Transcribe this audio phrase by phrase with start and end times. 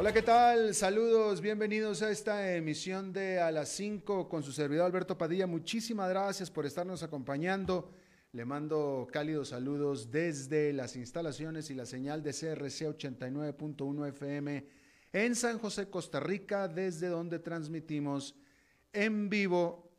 [0.00, 0.74] Hola, ¿qué tal?
[0.74, 5.46] Saludos, bienvenidos a esta emisión de A las 5 con su servidor Alberto Padilla.
[5.46, 7.92] Muchísimas gracias por estarnos acompañando.
[8.32, 14.66] Le mando cálidos saludos desde las instalaciones y la señal de CRC 89.1 FM
[15.12, 18.34] en San José, Costa Rica, desde donde transmitimos
[18.94, 19.92] en vivo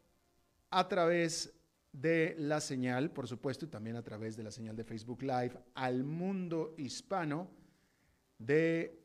[0.71, 1.53] a través
[1.91, 5.53] de la señal, por supuesto, y también a través de la señal de Facebook Live
[5.75, 7.51] al mundo hispano
[8.39, 9.00] de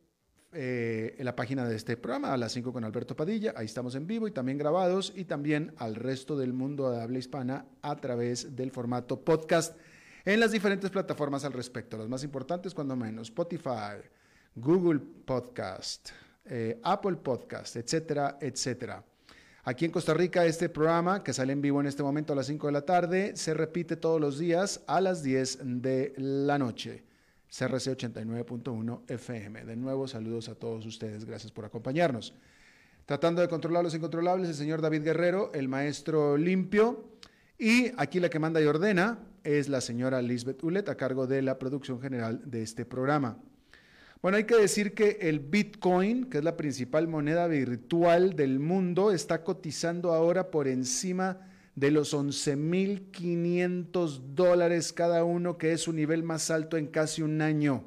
[0.52, 3.52] eh, en la página de este programa, a las 5 con Alberto Padilla.
[3.56, 7.18] Ahí estamos en vivo y también grabados y también al resto del mundo de habla
[7.18, 9.76] hispana a través del formato podcast
[10.24, 11.96] en las diferentes plataformas al respecto.
[11.96, 14.02] Las más importantes, cuando menos, Spotify,
[14.54, 16.10] Google Podcast,
[16.44, 19.04] eh, Apple Podcast, etcétera, etcétera.
[19.64, 22.46] Aquí en Costa Rica, este programa que sale en vivo en este momento a las
[22.46, 27.02] 5 de la tarde se repite todos los días a las 10 de la noche.
[27.48, 29.64] CRC 89.1 FM.
[29.64, 31.24] De nuevo, saludos a todos ustedes.
[31.24, 32.34] Gracias por acompañarnos.
[33.06, 37.08] Tratando de controlar los incontrolables, el señor David Guerrero, el maestro limpio.
[37.58, 41.40] Y aquí la que manda y ordena es la señora Lisbeth Ulet, a cargo de
[41.40, 43.38] la producción general de este programa.
[44.20, 49.12] Bueno, hay que decir que el Bitcoin, que es la principal moneda virtual del mundo,
[49.12, 56.24] está cotizando ahora por encima de los 11.500 dólares cada uno, que es su nivel
[56.24, 57.84] más alto en casi un año.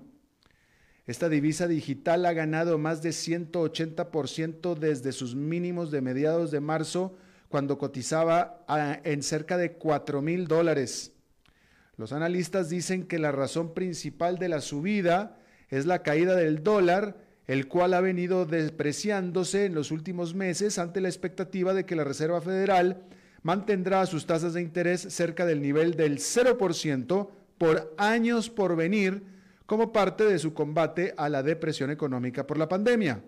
[1.07, 7.17] Esta divisa digital ha ganado más de 180% desde sus mínimos de mediados de marzo,
[7.49, 8.63] cuando cotizaba
[9.03, 11.13] en cerca de 4 mil dólares.
[11.97, 17.17] Los analistas dicen que la razón principal de la subida es la caída del dólar,
[17.47, 22.03] el cual ha venido depreciándose en los últimos meses ante la expectativa de que la
[22.03, 23.07] Reserva Federal
[23.43, 29.23] mantendrá sus tasas de interés cerca del nivel del 0% por años por venir
[29.65, 33.21] como parte de su combate a la depresión económica por la pandemia.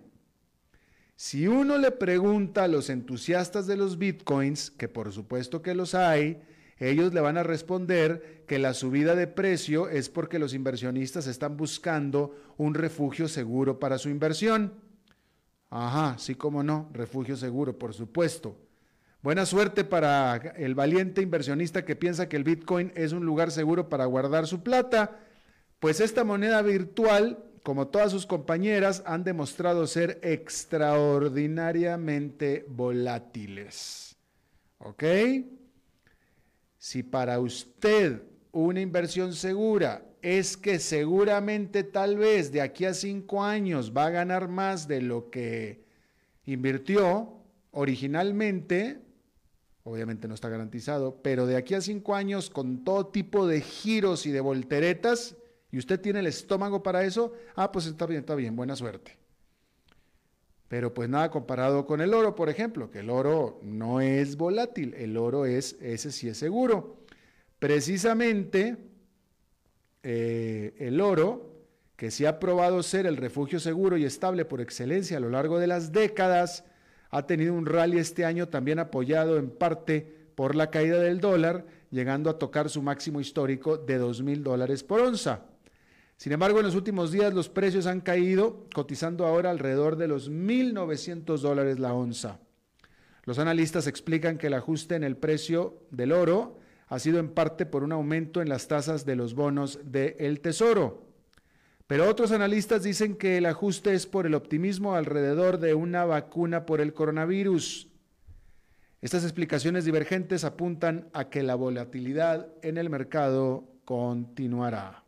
[1.16, 5.94] Si uno le pregunta a los entusiastas de los bitcoins, que por supuesto que los
[5.94, 6.42] hay,
[6.80, 11.58] ellos le van a responder que la subida de precio es porque los inversionistas están
[11.58, 14.74] buscando un refugio seguro para su inversión.
[15.70, 18.58] Ajá, sí como no, refugio seguro, por supuesto.
[19.24, 23.88] Buena suerte para el valiente inversionista que piensa que el Bitcoin es un lugar seguro
[23.88, 25.20] para guardar su plata,
[25.80, 34.18] pues esta moneda virtual, como todas sus compañeras, han demostrado ser extraordinariamente volátiles.
[34.80, 35.04] ¿Ok?
[36.80, 43.44] Si para usted una inversión segura es que seguramente tal vez de aquí a cinco
[43.44, 45.86] años va a ganar más de lo que
[46.46, 47.38] invirtió
[47.70, 49.11] originalmente,
[49.91, 54.25] obviamente no está garantizado, pero de aquí a cinco años con todo tipo de giros
[54.25, 55.35] y de volteretas,
[55.69, 59.18] y usted tiene el estómago para eso, ah, pues está bien, está bien, buena suerte.
[60.69, 64.94] Pero pues nada comparado con el oro, por ejemplo, que el oro no es volátil,
[64.94, 66.97] el oro es, ese sí es seguro.
[67.59, 68.78] Precisamente
[70.03, 71.51] eh, el oro,
[71.97, 75.59] que sí ha probado ser el refugio seguro y estable por excelencia a lo largo
[75.59, 76.63] de las décadas,
[77.12, 81.66] ha tenido un rally este año también apoyado en parte por la caída del dólar,
[81.92, 85.42] llegando a tocar su máximo histórico de 2 mil dólares por onza.
[86.16, 90.32] Sin embargo, en los últimos días los precios han caído, cotizando ahora alrededor de los
[90.32, 92.40] 1.900 dólares la onza.
[93.24, 97.66] Los analistas explican que el ajuste en el precio del oro ha sido en parte
[97.66, 101.11] por un aumento en las tasas de los bonos del Tesoro.
[101.92, 106.66] Pero otros analistas dicen que el ajuste es por el optimismo alrededor de una vacuna
[106.66, 107.90] por el coronavirus.
[109.02, 115.04] Estas explicaciones divergentes apuntan a que la volatilidad en el mercado continuará.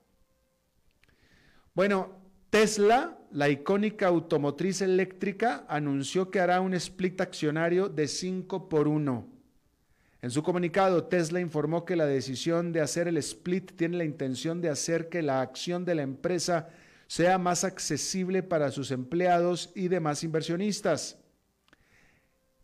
[1.74, 2.20] Bueno,
[2.50, 9.33] Tesla, la icónica automotriz eléctrica, anunció que hará un split accionario de 5 por 1.
[10.24, 14.62] En su comunicado, Tesla informó que la decisión de hacer el split tiene la intención
[14.62, 16.70] de hacer que la acción de la empresa
[17.08, 21.20] sea más accesible para sus empleados y demás inversionistas.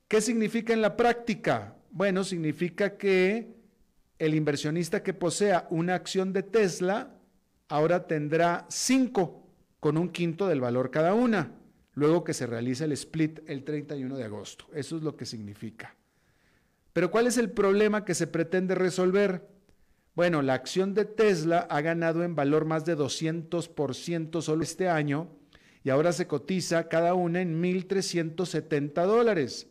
[0.07, 1.75] ¿Qué significa en la práctica?
[1.91, 3.53] Bueno, significa que
[4.19, 7.13] el inversionista que posea una acción de Tesla
[7.67, 9.43] ahora tendrá cinco
[9.81, 11.51] con un quinto del valor cada una,
[11.93, 14.67] luego que se realice el split el 31 de agosto.
[14.73, 15.98] Eso es lo que significa.
[16.99, 19.47] Pero ¿cuál es el problema que se pretende resolver?
[20.15, 25.29] Bueno, la acción de Tesla ha ganado en valor más de 200% solo este año
[25.81, 29.67] y ahora se cotiza cada una en 1.370 dólares,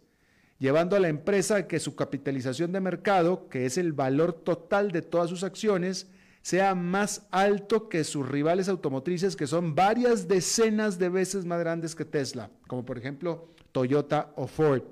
[0.58, 4.90] llevando a la empresa a que su capitalización de mercado, que es el valor total
[4.90, 6.10] de todas sus acciones,
[6.40, 11.94] sea más alto que sus rivales automotrices, que son varias decenas de veces más grandes
[11.94, 14.82] que Tesla, como por ejemplo Toyota o Ford.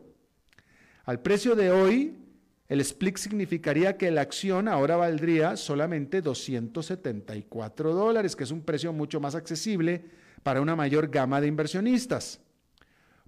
[1.07, 2.26] Al precio de hoy,
[2.69, 8.93] el split significaría que la acción ahora valdría solamente 274 dólares, que es un precio
[8.93, 10.05] mucho más accesible
[10.43, 12.41] para una mayor gama de inversionistas.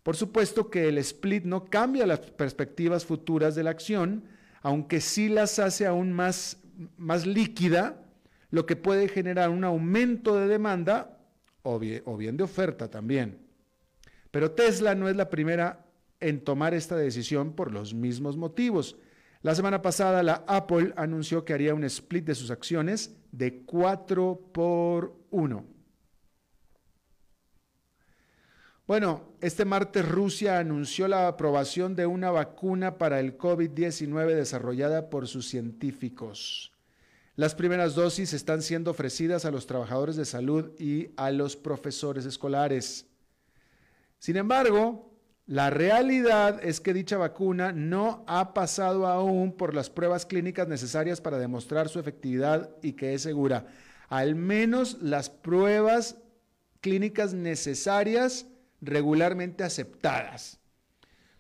[0.02, 4.25] Por supuesto que el split no cambia las perspectivas futuras de la acción,
[4.62, 6.58] aunque sí las hace aún más,
[6.96, 8.02] más líquida,
[8.50, 11.19] lo que puede generar un aumento de demanda
[11.62, 13.38] o bien, o bien de oferta también.
[14.31, 15.87] Pero Tesla no es la primera
[16.20, 18.96] en tomar esta decisión por los mismos motivos.
[19.43, 24.50] La semana pasada la Apple anunció que haría un split de sus acciones de 4
[24.52, 25.64] por 1.
[28.88, 35.29] Bueno, este martes Rusia anunció la aprobación de una vacuna para el COVID-19 desarrollada por
[35.29, 36.73] sus científicos.
[37.37, 42.25] Las primeras dosis están siendo ofrecidas a los trabajadores de salud y a los profesores
[42.25, 43.06] escolares.
[44.19, 45.07] Sin embargo,
[45.49, 51.23] la realidad es que dicha vacuna no ha pasado aún por las pruebas clínicas necesarias
[51.23, 53.67] para demostrar su efectividad y que es segura.
[54.11, 56.19] Al menos las pruebas
[56.83, 58.47] clínicas necesarias
[58.83, 60.61] regularmente aceptadas.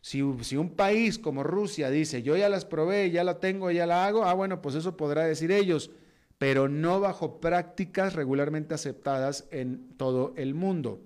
[0.00, 4.06] Si, un país como Rusia dice, yo ya las probé, ya la tengo, ya la
[4.06, 5.90] hago, ah, bueno, pues eso podrá decir ellos,
[6.38, 11.02] pero no bajo prácticas regularmente aceptadas en todo el mundo.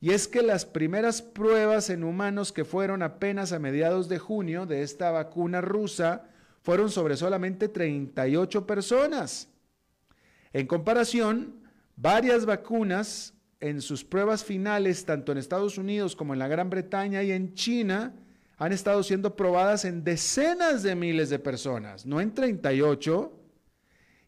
[0.00, 4.64] Y es que las primeras pruebas en humanos que fueron apenas a mediados de junio
[4.64, 6.28] de esta vacuna rusa
[6.62, 9.48] fueron sobre solamente 38 personas.
[10.52, 11.62] En comparación,
[11.96, 17.22] varias vacunas en sus pruebas finales, tanto en Estados Unidos como en la Gran Bretaña
[17.24, 18.14] y en China,
[18.56, 23.32] han estado siendo probadas en decenas de miles de personas, no en 38.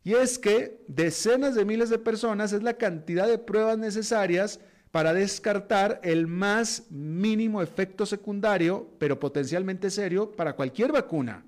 [0.02, 5.14] Y es que decenas de miles de personas es la cantidad de pruebas necesarias para
[5.14, 11.44] descartar el más mínimo efecto secundario, pero potencialmente serio, para cualquier vacuna.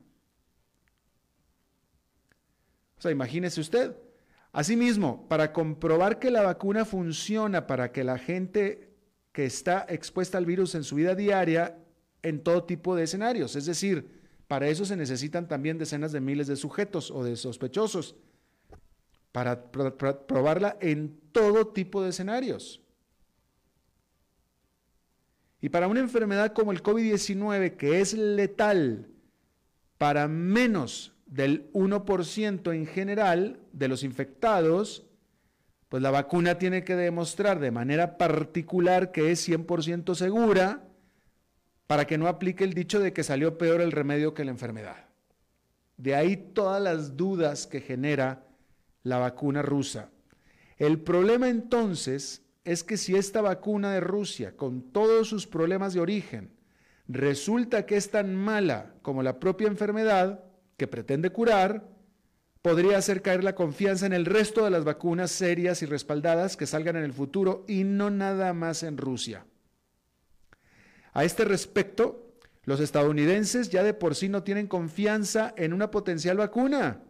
[2.99, 3.97] O sea, imagínese usted.
[4.53, 8.93] Asimismo, para comprobar que la vacuna funciona para que la gente
[9.33, 11.79] que está expuesta al virus en su vida diaria,
[12.23, 16.47] en todo tipo de escenarios, es decir, para eso se necesitan también decenas de miles
[16.47, 18.15] de sujetos o de sospechosos,
[19.33, 22.82] para probarla en todo tipo de escenarios.
[25.63, 29.07] Y para una enfermedad como el COVID-19, que es letal
[29.97, 35.07] para menos del 1% en general de los infectados,
[35.89, 40.83] pues la vacuna tiene que demostrar de manera particular que es 100% segura
[41.87, 45.07] para que no aplique el dicho de que salió peor el remedio que la enfermedad.
[45.97, 48.45] De ahí todas las dudas que genera
[49.05, 50.11] la vacuna rusa.
[50.77, 56.01] El problema entonces es que si esta vacuna de Rusia, con todos sus problemas de
[56.01, 56.53] origen,
[57.09, 60.45] resulta que es tan mala como la propia enfermedad
[60.77, 61.89] que pretende curar,
[62.63, 66.67] podría hacer caer la confianza en el resto de las vacunas serias y respaldadas que
[66.67, 69.45] salgan en el futuro y no nada más en Rusia.
[71.13, 72.33] A este respecto,
[72.65, 77.03] los estadounidenses ya de por sí no tienen confianza en una potencial vacuna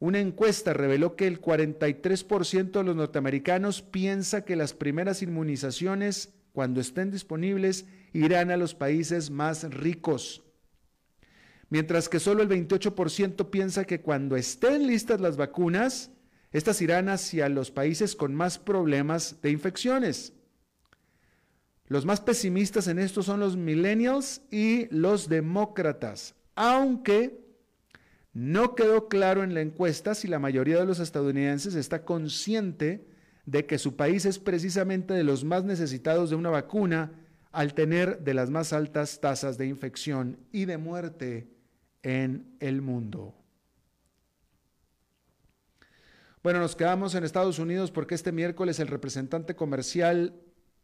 [0.00, 6.80] una encuesta reveló que el 43% de los norteamericanos piensa que las primeras inmunizaciones, cuando
[6.80, 10.42] estén disponibles, irán a los países más ricos,
[11.68, 16.10] mientras que solo el 28% piensa que cuando estén listas las vacunas,
[16.52, 20.32] estas irán hacia los países con más problemas de infecciones.
[21.86, 27.43] Los más pesimistas en esto son los millennials y los demócratas, aunque
[28.34, 33.06] no quedó claro en la encuesta si la mayoría de los estadounidenses está consciente
[33.46, 37.12] de que su país es precisamente de los más necesitados de una vacuna
[37.52, 41.48] al tener de las más altas tasas de infección y de muerte
[42.02, 43.36] en el mundo.
[46.42, 50.34] Bueno, nos quedamos en Estados Unidos porque este miércoles el representante comercial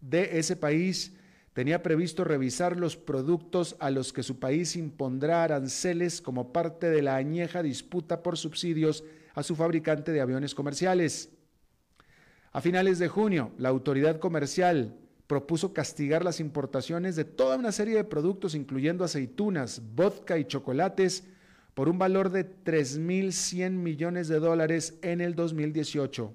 [0.01, 1.17] de ese país
[1.53, 7.03] tenía previsto revisar los productos a los que su país impondrá aranceles como parte de
[7.03, 9.05] la añeja disputa por subsidios
[9.35, 11.31] a su fabricante de aviones comerciales.
[12.53, 17.95] A finales de junio, la autoridad comercial propuso castigar las importaciones de toda una serie
[17.95, 21.25] de productos, incluyendo aceitunas, vodka y chocolates,
[21.75, 26.35] por un valor de 3.100 millones de dólares en el 2018.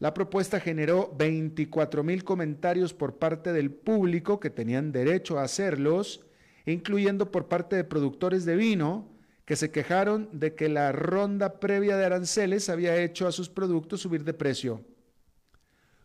[0.00, 6.24] La propuesta generó 24 mil comentarios por parte del público que tenían derecho a hacerlos,
[6.64, 9.10] incluyendo por parte de productores de vino
[9.44, 14.00] que se quejaron de que la ronda previa de aranceles había hecho a sus productos
[14.00, 14.82] subir de precio.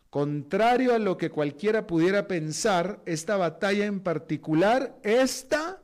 [0.09, 5.81] Contrario a lo que cualquiera pudiera pensar, esta batalla en particular, esta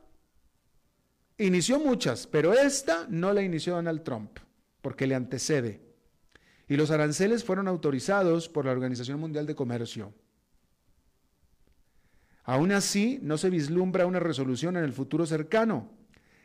[1.38, 4.38] inició muchas, pero esta no la inició Donald Trump,
[4.82, 5.91] porque le antecede
[6.68, 10.12] y los aranceles fueron autorizados por la Organización Mundial de Comercio.
[12.44, 15.90] Aún así, no se vislumbra una resolución en el futuro cercano.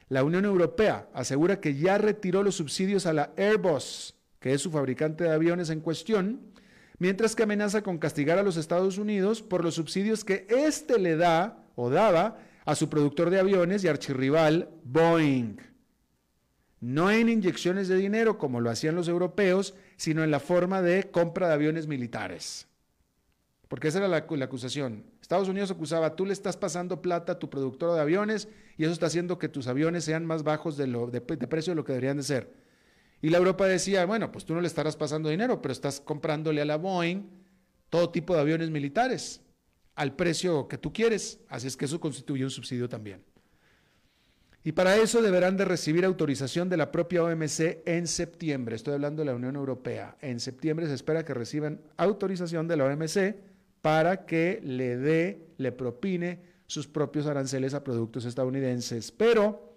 [0.09, 4.71] La Unión Europea asegura que ya retiró los subsidios a la Airbus, que es su
[4.71, 6.39] fabricante de aviones en cuestión,
[7.00, 11.15] mientras que amenaza con castigar a los Estados Unidos por los subsidios que éste le
[11.15, 15.57] da o daba a su productor de aviones y archirrival Boeing.
[16.79, 21.09] No en inyecciones de dinero como lo hacían los europeos, sino en la forma de
[21.11, 22.67] compra de aviones militares.
[23.67, 25.03] Porque esa era la, acusación.
[25.21, 28.93] Estados Unidos acusaba, tú le estás pasando plata a tu productor de aviones y eso
[28.93, 30.87] está haciendo que tus aviones sean más bajos de,
[31.21, 32.53] precio de lo que deberían de ser.
[33.21, 36.61] Y la Europa decía, bueno, pues tú no le estarás pasando dinero, pero estás comprándole
[36.61, 37.23] a la Boeing
[37.89, 39.41] todo tipo de aviones militares
[39.95, 41.41] al precio que tú quieres.
[41.49, 43.23] Así es que eso constituye un subsidio también.
[44.67, 48.75] Y para eso deberán de recibir autorización de la propia OMC en septiembre.
[48.75, 50.17] Estoy hablando de la Unión Europea.
[50.19, 53.38] En septiembre se espera que reciban autorización de la OMC
[53.81, 59.09] para que le dé, le propine sus propios aranceles a productos estadounidenses.
[59.13, 59.74] Pero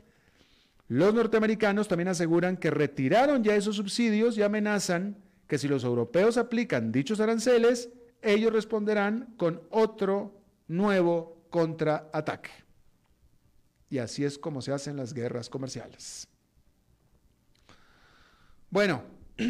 [0.89, 6.37] los norteamericanos también aseguran que retiraron ya esos subsidios y amenazan que si los europeos
[6.37, 7.91] aplican dichos aranceles,
[8.23, 10.35] ellos responderán con otro
[10.67, 12.70] nuevo contraataque.
[13.91, 16.29] Y así es como se hacen las guerras comerciales.
[18.71, 19.03] Bueno,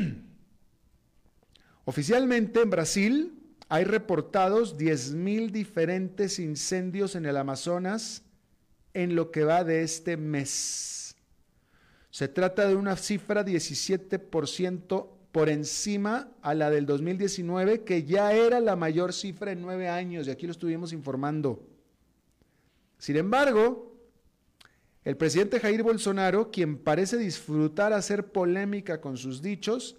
[1.84, 8.22] oficialmente en Brasil hay reportados 10.000 diferentes incendios en el Amazonas
[8.94, 11.14] en lo que va de este mes.
[12.10, 18.58] Se trata de una cifra 17% por encima a la del 2019, que ya era
[18.58, 21.62] la mayor cifra en nueve años, y aquí lo estuvimos informando.
[22.98, 23.89] Sin embargo,
[25.04, 29.96] el presidente Jair Bolsonaro, quien parece disfrutar hacer polémica con sus dichos,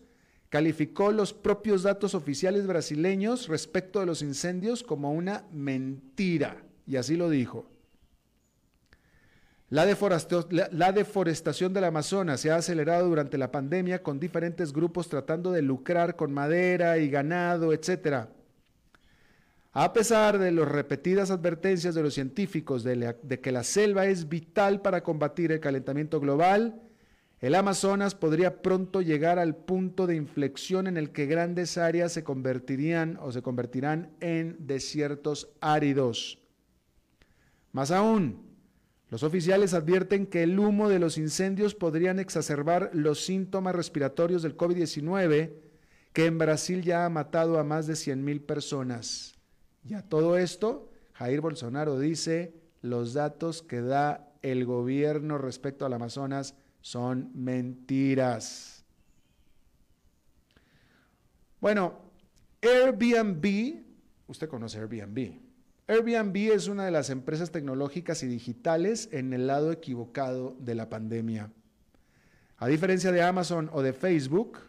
[0.50, 7.16] calificó los propios datos oficiales brasileños respecto de los incendios como una mentira, y así
[7.16, 7.72] lo dijo.
[9.72, 15.62] La, deforestación del Amazonas se ha acelerado durante la pandemia con diferentes grupos tratando de
[15.62, 18.30] lucrar con madera y ganado, etcétera.
[19.74, 24.82] A pesar de las repetidas advertencias de los científicos de, que la selva es vital
[24.82, 26.82] para combatir el calentamiento global,
[27.40, 32.24] el Amazonas podría pronto llegar al punto de inflexión en el que grandes áreas se
[32.24, 36.40] convertirían o se convertirán en desiertos áridos.
[37.72, 38.46] Más aún,
[39.10, 44.58] los oficiales advierten que el humo de los incendios podrían exacerbar los síntomas respiratorios del
[44.58, 45.54] COVID-19,
[46.12, 49.41] que en Brasil ya ha matado a más de 100.000 personas.
[49.84, 55.94] Y a todo esto, Jair Bolsonaro dice, los datos que da el gobierno respecto al
[55.94, 58.84] Amazonas son mentiras.
[61.60, 62.00] Bueno,
[62.62, 63.84] Airbnb,
[64.28, 65.40] usted conoce Airbnb.
[65.88, 70.90] Airbnb es una de las empresas tecnológicas y digitales en el lado equivocado de la
[70.90, 71.52] pandemia.
[72.58, 74.60] A diferencia de Amazon o de Facebook,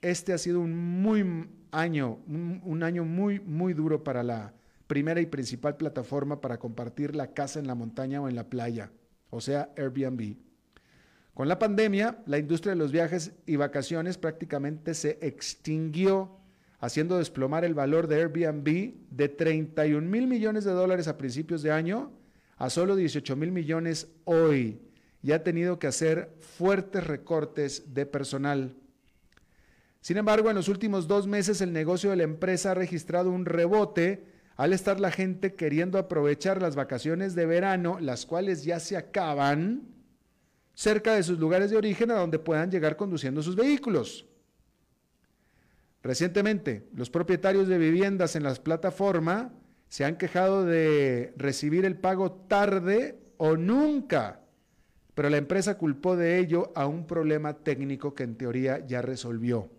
[0.00, 4.54] este ha sido un muy año, un, año muy, muy duro para la
[4.86, 8.90] primera y principal plataforma para compartir la casa en la montaña o en la playa,
[9.30, 10.36] o sea, Airbnb.
[11.34, 16.38] Con la pandemia, la industria de los viajes y vacaciones prácticamente se extinguió,
[16.78, 21.72] haciendo desplomar el valor de Airbnb de 31 mil millones de dólares a principios de
[21.72, 22.12] año
[22.56, 24.80] a solo 18 mil millones hoy
[25.22, 28.76] y ha tenido que hacer fuertes recortes de personal.
[30.04, 33.46] Sin embargo, en los últimos dos meses el negocio de la empresa ha registrado un
[33.46, 38.98] rebote al estar la gente queriendo aprovechar las vacaciones de verano, las cuales ya se
[38.98, 39.88] acaban,
[40.74, 44.26] cerca de sus lugares de origen a donde puedan llegar conduciendo sus vehículos.
[46.02, 49.52] Recientemente, los propietarios de viviendas en las plataformas
[49.88, 54.42] se han quejado de recibir el pago tarde o nunca,
[55.14, 59.70] pero la empresa culpó de ello a un problema técnico que en teoría ya resolvió.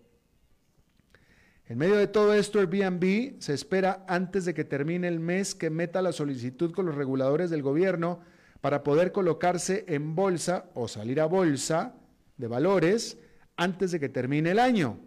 [1.68, 5.68] En medio de todo esto, Airbnb se espera antes de que termine el mes que
[5.68, 8.20] meta la solicitud con los reguladores del gobierno
[8.60, 11.94] para poder colocarse en bolsa o salir a bolsa
[12.36, 13.18] de valores
[13.56, 15.00] antes de que termine el año.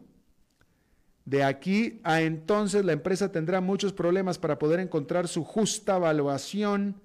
[1.24, 7.02] De aquí a entonces la empresa tendrá muchos problemas para poder encontrar su justa evaluación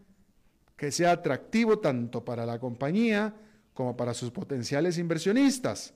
[0.77, 3.35] que sea atractivo tanto para la compañía
[3.73, 5.95] como para sus potenciales inversionistas.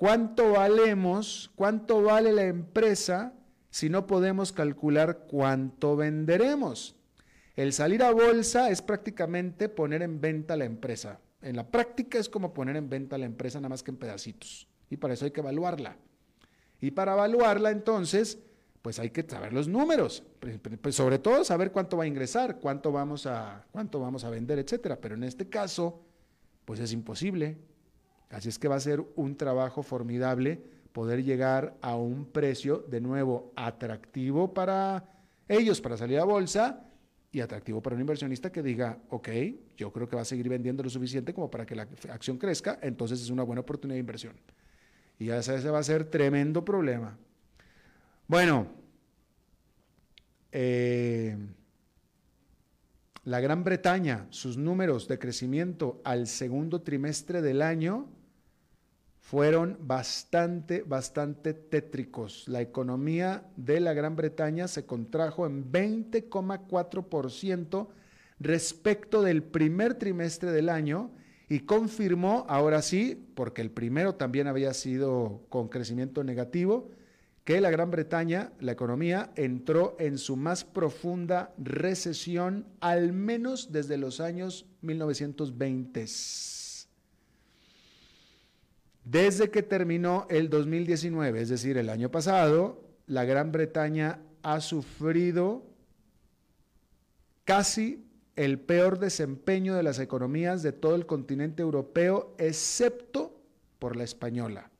[0.00, 1.50] ¿Cuánto valemos?
[1.56, 3.34] ¿Cuánto vale la empresa
[3.68, 6.96] si no podemos calcular cuánto venderemos?
[7.54, 11.20] El salir a bolsa es prácticamente poner en venta la empresa.
[11.42, 14.66] En la práctica es como poner en venta la empresa nada más que en pedacitos.
[14.88, 15.98] Y para eso hay que evaluarla.
[16.80, 18.38] Y para evaluarla entonces,
[18.80, 20.22] pues hay que saber los números.
[20.80, 24.60] Pues sobre todo saber cuánto va a ingresar, cuánto vamos a, cuánto vamos a vender,
[24.60, 24.98] etcétera.
[24.98, 26.00] Pero en este caso,
[26.64, 27.58] pues es imposible.
[28.30, 33.00] Así es que va a ser un trabajo formidable poder llegar a un precio de
[33.00, 35.04] nuevo atractivo para
[35.48, 36.86] ellos, para salir a bolsa,
[37.32, 39.28] y atractivo para un inversionista que diga, ok,
[39.76, 42.78] yo creo que va a seguir vendiendo lo suficiente como para que la acción crezca,
[42.82, 44.34] entonces es una buena oportunidad de inversión.
[45.18, 47.16] Y ese va a ser tremendo problema.
[48.26, 48.66] Bueno,
[50.50, 51.36] eh,
[53.24, 58.08] la Gran Bretaña, sus números de crecimiento al segundo trimestre del año
[59.30, 62.48] fueron bastante, bastante tétricos.
[62.48, 67.86] La economía de la Gran Bretaña se contrajo en 20,4%
[68.40, 71.12] respecto del primer trimestre del año
[71.48, 76.90] y confirmó, ahora sí, porque el primero también había sido con crecimiento negativo,
[77.44, 83.96] que la Gran Bretaña, la economía, entró en su más profunda recesión, al menos desde
[83.96, 86.08] los años 1920.
[89.04, 95.64] Desde que terminó el 2019, es decir, el año pasado, la Gran Bretaña ha sufrido
[97.44, 103.40] casi el peor desempeño de las economías de todo el continente europeo, excepto
[103.78, 104.70] por la española.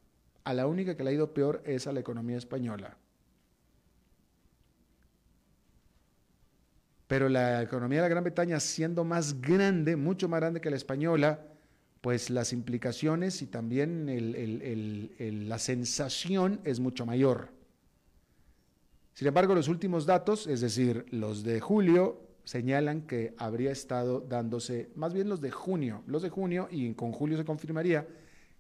[0.44, 2.96] A la única que le ha ido peor es a la economía española.
[7.06, 10.76] Pero la economía de la Gran Bretaña, siendo más grande, mucho más grande que la
[10.76, 11.40] española,
[12.00, 14.06] pues las implicaciones y también
[15.48, 17.48] la sensación es mucho mayor.
[19.12, 24.90] Sin embargo, los últimos datos, es decir, los de julio, señalan que habría estado dándose,
[24.94, 28.08] más bien los de junio, los de junio, y con julio se confirmaría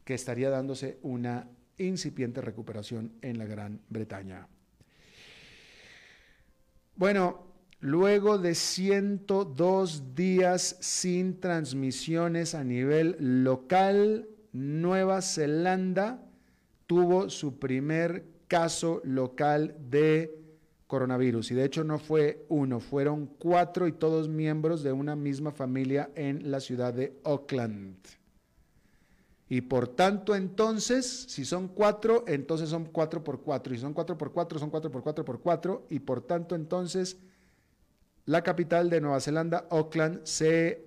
[0.04, 1.48] que estaría dándose una
[1.78, 4.46] incipiente recuperación en la Gran Bretaña.
[6.94, 7.49] Bueno,
[7.82, 16.22] Luego de 102 días sin transmisiones a nivel local, Nueva Zelanda
[16.86, 20.36] tuvo su primer caso local de
[20.88, 21.52] coronavirus.
[21.52, 26.10] Y de hecho no fue uno, fueron cuatro y todos miembros de una misma familia
[26.16, 27.96] en la ciudad de Auckland.
[29.48, 33.72] Y por tanto, entonces, si son cuatro, entonces son cuatro por cuatro.
[33.72, 35.86] Y si son cuatro por cuatro, son cuatro por cuatro por cuatro.
[35.88, 37.16] Y por tanto, entonces
[38.30, 40.86] la capital de Nueva Zelanda, Auckland, se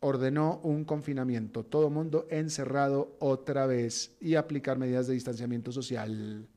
[0.00, 6.48] ordenó un confinamiento, todo mundo encerrado otra vez y aplicar medidas de distanciamiento social.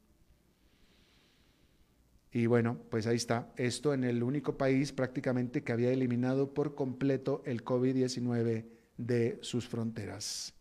[2.32, 6.76] Y bueno, pues ahí está, esto en el único país prácticamente que había eliminado por
[6.76, 10.54] completo el COVID-19 de sus fronteras.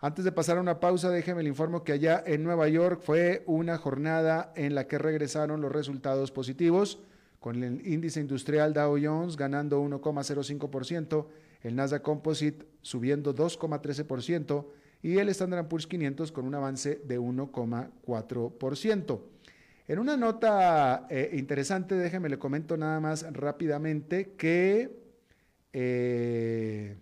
[0.00, 3.42] Antes de pasar a una pausa, déjeme le informo que allá en Nueva York fue
[3.46, 6.98] una jornada en la que regresaron los resultados positivos
[7.46, 11.26] con el índice industrial Dow Jones ganando 1,05%,
[11.62, 14.66] el Nasdaq Composite subiendo 2,13%
[15.00, 19.20] y el Standard Poor's 500 con un avance de 1,4%.
[19.86, 24.98] En una nota eh, interesante, déjeme le comento nada más rápidamente que
[25.72, 26.96] eh,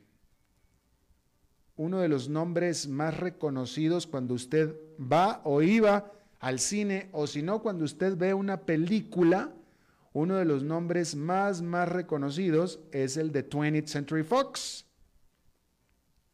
[1.77, 7.41] uno de los nombres más reconocidos cuando usted va o iba al cine o si
[7.41, 9.51] no cuando usted ve una película,
[10.15, 14.87] uno de los nombres más, más reconocidos es el de 20th Century Fox.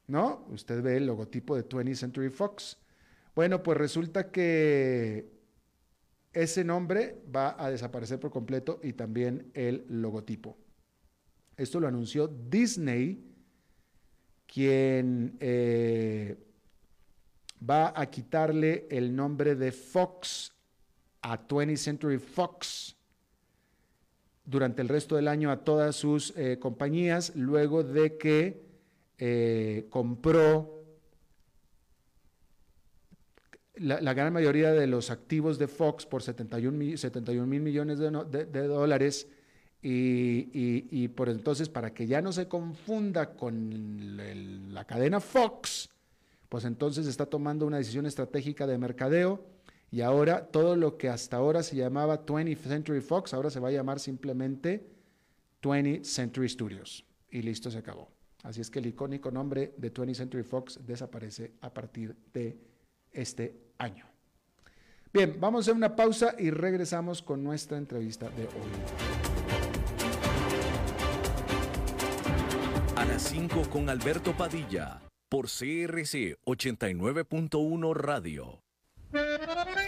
[0.06, 0.44] ¿No?
[0.50, 2.76] Usted ve el logotipo de 20th Century Fox.
[3.34, 5.32] Bueno, pues resulta que
[6.34, 10.58] ese nombre va a desaparecer por completo y también el logotipo.
[11.56, 13.34] Esto lo anunció Disney,
[14.46, 16.36] quien eh,
[17.68, 20.52] va a quitarle el nombre de Fox
[21.22, 22.99] a 20th Century Fox
[24.50, 28.60] durante el resto del año a todas sus eh, compañías luego de que
[29.16, 30.80] eh, compró
[33.76, 39.28] la, gran mayoría de los activos de Fox por 71 mil, millones de, dólares.
[39.82, 44.16] Y, por entonces, para que ya no se confunda con
[44.74, 45.88] la cadena Fox,
[46.48, 49.42] pues entonces está tomando una decisión estratégica de mercadeo
[49.90, 53.68] y ahora todo lo que hasta ahora se llamaba 20th Century Fox, ahora se va
[53.68, 54.86] a llamar simplemente
[55.62, 57.04] 20th Century Studios.
[57.30, 58.08] Y listo, se acabó.
[58.42, 62.56] Así es que el icónico nombre de 20th Century Fox desaparece a partir de
[63.10, 64.06] este año.
[65.12, 68.70] Bien, vamos a hacer una pausa y regresamos con nuestra entrevista de hoy.
[72.94, 78.62] A las 5 con Alberto Padilla por CRC 89.1 Radio.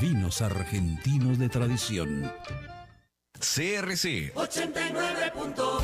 [0.00, 2.32] vinos argentinos de tradición.
[3.38, 5.80] CRC 89.1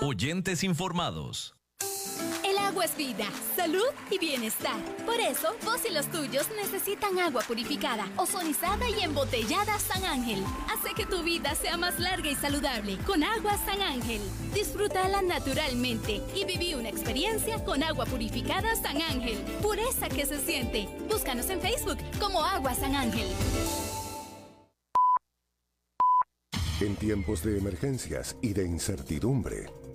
[0.00, 1.59] Oyentes informados.
[2.70, 4.76] Agua es vida, salud y bienestar.
[5.04, 10.40] Por eso, vos y los tuyos necesitan agua purificada, ozonizada y embotellada San Ángel.
[10.72, 14.20] Hace que tu vida sea más larga y saludable con agua San Ángel.
[14.54, 19.38] Disfrútala naturalmente y viví una experiencia con agua purificada San Ángel.
[19.60, 20.88] Pureza que se siente.
[21.10, 23.26] Búscanos en Facebook como Agua San Ángel.
[26.80, 29.66] En tiempos de emergencias y de incertidumbre,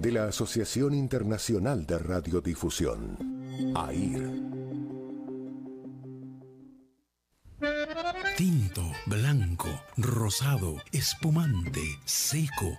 [0.00, 3.18] de la Asociación Internacional de Radiodifusión,
[3.74, 4.30] AIR.
[8.36, 12.78] Tinto, blanco, rosado, espumante, seco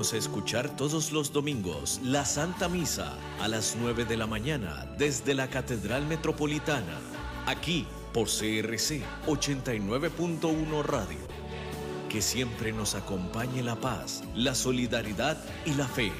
[0.00, 5.34] A escuchar todos los domingos la Santa Misa a las 9 de la mañana desde
[5.34, 6.98] la Catedral Metropolitana,
[7.44, 11.18] aquí por CRC 89.1 Radio.
[12.08, 15.36] Que siempre nos acompañe la paz, la solidaridad
[15.66, 16.10] y la fe.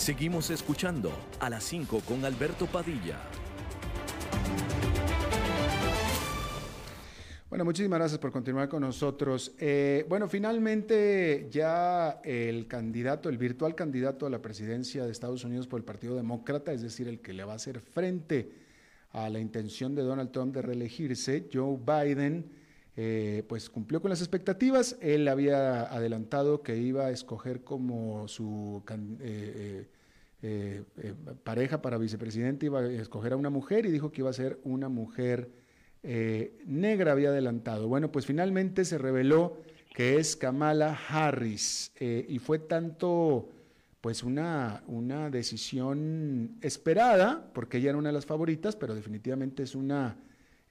[0.00, 3.18] Seguimos escuchando a las 5 con Alberto Padilla.
[7.50, 9.52] Bueno, muchísimas gracias por continuar con nosotros.
[9.58, 15.66] Eh, bueno, finalmente ya el candidato, el virtual candidato a la presidencia de Estados Unidos
[15.66, 18.52] por el Partido Demócrata, es decir, el que le va a hacer frente
[19.10, 22.50] a la intención de Donald Trump de reelegirse, Joe Biden,
[22.96, 24.96] eh, pues cumplió con las expectativas.
[25.00, 28.82] Él había adelantado que iba a escoger como su
[29.22, 29.86] eh,
[30.42, 30.82] eh,
[31.44, 34.58] pareja para vicepresidente iba a escoger a una mujer y dijo que iba a ser
[34.64, 35.50] una mujer
[36.02, 37.86] negra, había adelantado.
[37.86, 39.58] Bueno, pues finalmente se reveló
[39.94, 43.50] que es Kamala Harris y fue tanto
[44.00, 49.74] pues una, una decisión esperada, porque ella era una de las favoritas, pero definitivamente es
[49.74, 50.16] una,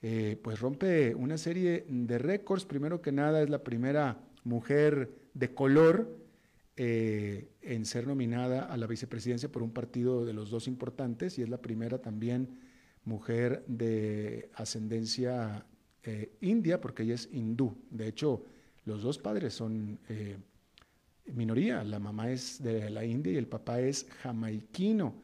[0.00, 2.64] pues rompe una serie de récords.
[2.64, 6.20] Primero que nada es la primera mujer de color
[6.82, 11.42] eh, en ser nominada a la vicepresidencia por un partido de los dos importantes y
[11.42, 12.58] es la primera también
[13.04, 15.66] mujer de ascendencia
[16.04, 17.76] eh, india, porque ella es hindú.
[17.90, 18.44] De hecho,
[18.86, 20.38] los dos padres son eh,
[21.26, 25.14] minoría, la mamá es de la India y el papá es jamaiquino.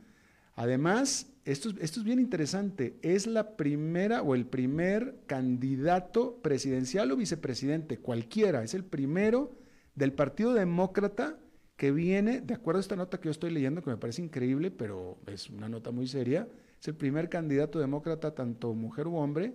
[0.57, 7.17] Además, esto, esto es bien interesante, es la primera o el primer candidato presidencial o
[7.17, 9.53] vicepresidente, cualquiera, es el primero
[9.95, 11.39] del Partido Demócrata
[11.77, 14.71] que viene, de acuerdo a esta nota que yo estoy leyendo, que me parece increíble,
[14.71, 16.49] pero es una nota muy seria,
[16.81, 19.55] es el primer candidato demócrata, tanto mujer u hombre,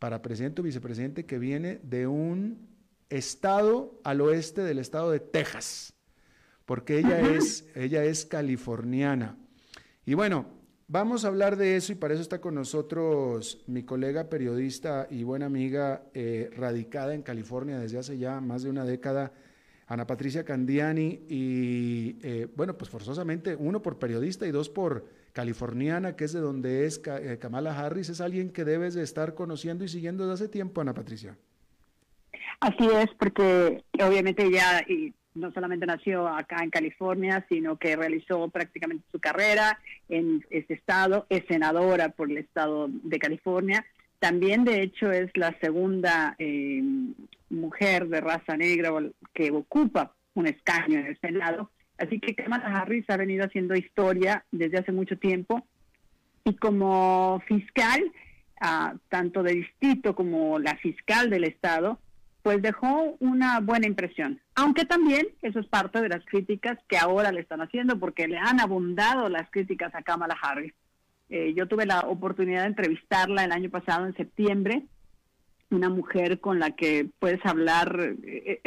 [0.00, 2.68] para presidente o vicepresidente que viene de un
[3.08, 5.94] estado al oeste del estado de Texas,
[6.64, 9.38] porque ella es, ella es californiana.
[10.08, 10.46] Y bueno,
[10.86, 15.24] vamos a hablar de eso y para eso está con nosotros mi colega periodista y
[15.24, 19.32] buena amiga eh, radicada en California desde hace ya más de una década,
[19.88, 26.14] Ana Patricia Candiani y, eh, bueno, pues forzosamente, uno por periodista y dos por californiana,
[26.14, 29.84] que es de donde es eh, Kamala Harris, es alguien que debes de estar conociendo
[29.84, 31.36] y siguiendo desde hace tiempo, Ana Patricia.
[32.60, 38.48] Así es, porque obviamente ella y no solamente nació acá en California, sino que realizó
[38.48, 43.84] prácticamente su carrera en este estado, es senadora por el estado de California.
[44.18, 46.82] También, de hecho, es la segunda eh,
[47.50, 48.90] mujer de raza negra
[49.34, 51.70] que ocupa un escaño en el Senado.
[51.98, 55.66] Así que Kamala Harris ha venido haciendo historia desde hace mucho tiempo
[56.44, 58.00] y como fiscal,
[58.60, 61.98] ah, tanto de distrito como la fiscal del Estado,
[62.42, 64.40] pues dejó una buena impresión.
[64.56, 68.38] Aunque también eso es parte de las críticas que ahora le están haciendo porque le
[68.38, 70.72] han abundado las críticas a Kamala Harris.
[71.28, 74.84] Eh, yo tuve la oportunidad de entrevistarla el año pasado en septiembre
[75.70, 78.14] una mujer con la que puedes hablar.
[78.24, 78.60] Eh,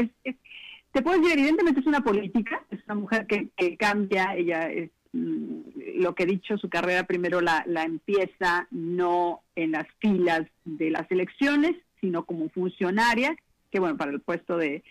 [0.91, 5.60] te puedes decir, evidentemente es una política, es una mujer que, cambia, ella es mm,
[5.95, 10.89] lo que he dicho, su carrera primero la, la, empieza no en las filas de
[10.89, 13.36] las elecciones, sino como funcionaria,
[13.71, 14.84] que bueno, para el puesto de,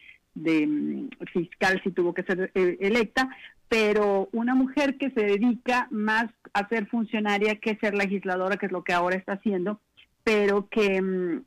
[0.42, 3.29] de mm, fiscal sí tuvo que ser eh, electa,
[3.68, 8.72] pero una mujer que se dedica más a ser funcionaria que ser legisladora, que es
[8.72, 9.81] lo que ahora está haciendo,
[10.24, 11.42] pero que mm,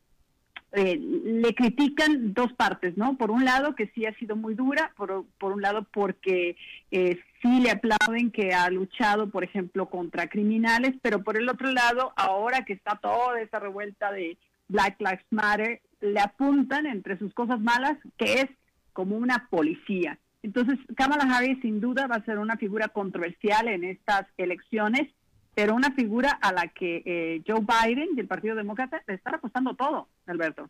[0.73, 3.17] eh, le critican dos partes, ¿no?
[3.17, 6.56] Por un lado, que sí ha sido muy dura, por, por un lado, porque
[6.91, 11.71] eh, sí le aplauden que ha luchado, por ejemplo, contra criminales, pero por el otro
[11.71, 14.38] lado, ahora que está toda esa revuelta de
[14.69, 18.49] Black Lives Matter, le apuntan entre sus cosas malas que es
[18.93, 20.19] como una policía.
[20.43, 25.08] Entonces, Kamala Harris sin duda va a ser una figura controversial en estas elecciones
[25.54, 29.36] pero una figura a la que eh, Joe Biden y el Partido Demócrata le están
[29.36, 30.69] apostando todo, Alberto.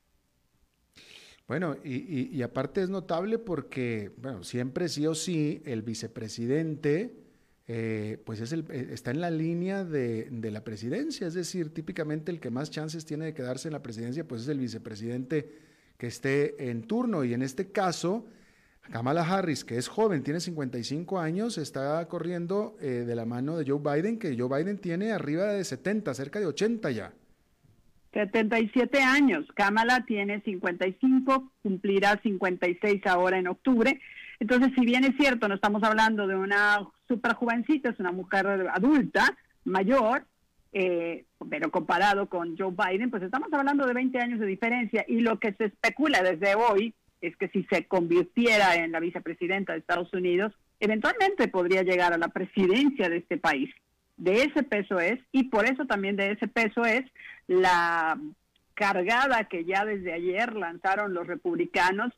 [1.48, 7.14] Bueno, y, aparte es notable porque, bueno, siempre sí o sí el vicepresidente,
[7.68, 11.74] eh, pues es el, eh, está en la línea de, de, la presidencia, es decir,
[11.74, 15.71] típicamente el que más chances tiene de quedarse en la presidencia, pues es el vicepresidente
[16.02, 17.24] que esté en turno.
[17.24, 18.26] Y en este caso,
[18.92, 23.70] Kamala Harris, que es joven, tiene 55 años, está corriendo eh, de la mano de
[23.70, 27.14] Joe Biden, que Joe Biden tiene arriba de 70, cerca de 80 ya.
[28.14, 29.46] 77 años.
[29.54, 34.02] Kamala tiene 55, cumplirá 56 ahora en octubre.
[34.40, 38.48] Entonces, si bien es cierto, no estamos hablando de una super jovencita, es una mujer
[38.74, 40.26] adulta, mayor,
[40.74, 45.06] eh, pero comparado con Joe Biden, pues estamos hablando de 20 años de diferencia.
[45.08, 49.74] Y lo que se especula desde hoy es que si se convirtiera en la vicepresidenta
[49.74, 53.70] de Estados Unidos, eventualmente podría llegar a la presidencia de este país.
[54.18, 57.04] De ese peso es, y por eso también de ese peso es
[57.48, 58.20] la
[58.74, 62.14] cargada que ya desde ayer lanzaron los republicanos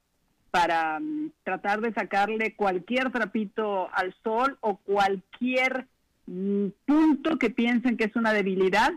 [0.52, 5.88] para mm, tratar de sacarle cualquier trapito al sol o cualquier
[6.26, 8.92] punto que piensen que es una debilidad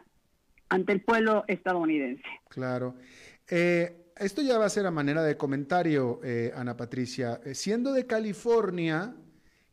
[0.69, 2.25] ante el pueblo estadounidense.
[2.49, 2.97] Claro.
[3.49, 7.41] Eh, esto ya va a ser a manera de comentario, eh, Ana Patricia.
[7.45, 9.15] Eh, siendo de California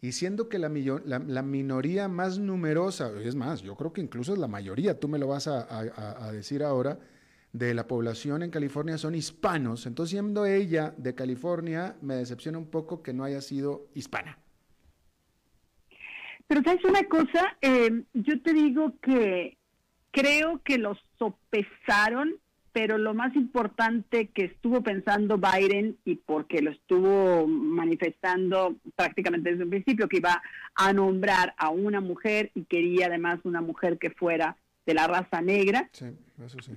[0.01, 4.39] y siendo que la, la, minoría más numerosa, es más, yo creo que incluso es
[4.39, 6.99] la mayoría, tú me lo vas a, decir ahora,
[7.53, 9.85] de la población en California son hispanos.
[9.85, 14.42] Entonces, siendo ella de California, me decepciona un poco que no haya sido hispana.
[16.47, 19.57] Pero sabes una cosa, eh, yo te digo que
[20.11, 22.39] creo que los sopesaron
[22.73, 29.63] pero lo más importante que estuvo pensando Biden y porque lo estuvo manifestando prácticamente desde
[29.63, 30.41] un principio, que iba
[30.73, 35.39] a nombrar a una mujer y quería además una mujer que fuera de la raza
[35.41, 35.89] negra,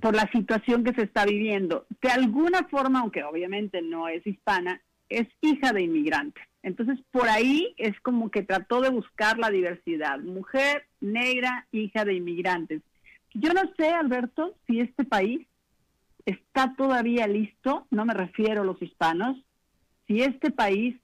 [0.00, 1.87] por la situación que se está viviendo.
[2.00, 6.44] De alguna forma, aunque obviamente no es hispana, es hija de inmigrantes.
[6.66, 10.18] Entonces, por ahí es como que trató de buscar la diversidad.
[10.18, 12.83] Mujer, negra, hija de inmigrantes.
[13.35, 15.46] Yo no sé, Alberto, si este país
[16.24, 19.37] está todavía listo, no me refiero a los hispanos,
[20.09, 20.96] si este país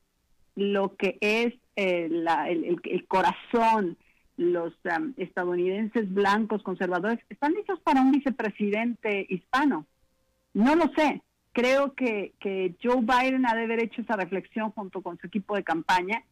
[0.56, 3.96] lo que es eh, el, corazón,
[4.36, 9.86] los um, estadounidenses blancos conservadores, están listos para un vicepresidente hispano.
[10.54, 11.22] No lo sé.
[11.52, 12.34] Creo que,
[12.82, 16.24] Joe Biden ha de haber hecho esa reflexión junto con su equipo de campaña,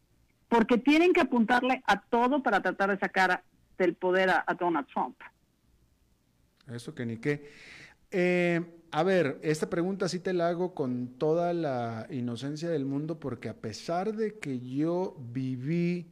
[0.49, 3.43] porque tienen que apuntarle a todo para tratar de sacar
[3.77, 5.15] del poder a, Donald Trump.
[6.67, 7.49] Eso que ni qué.
[8.09, 13.19] Eh, a ver, esta pregunta sí te la hago con toda la inocencia del mundo
[13.19, 16.11] porque a pesar de que yo viví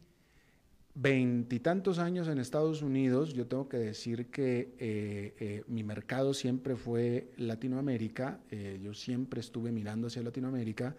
[1.02, 6.76] veintitantos años en Estados Unidos, yo tengo que decir que eh, eh, mi mercado siempre
[6.76, 10.98] fue Latinoamérica, eh, yo siempre estuve mirando hacia Latinoamérica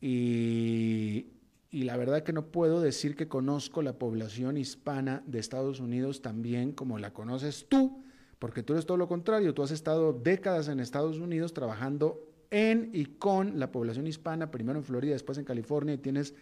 [0.00, 1.26] y,
[1.70, 6.22] y la verdad que no puedo decir que conozco la población hispana de Estados Unidos
[6.22, 8.02] tan bien como la conoces tú
[8.38, 12.90] porque tú eres todo lo contrario, tú has estado décadas en Estados Unidos trabajando en
[12.94, 16.34] y con la población hispana, primero en Florida, después en California, y tienes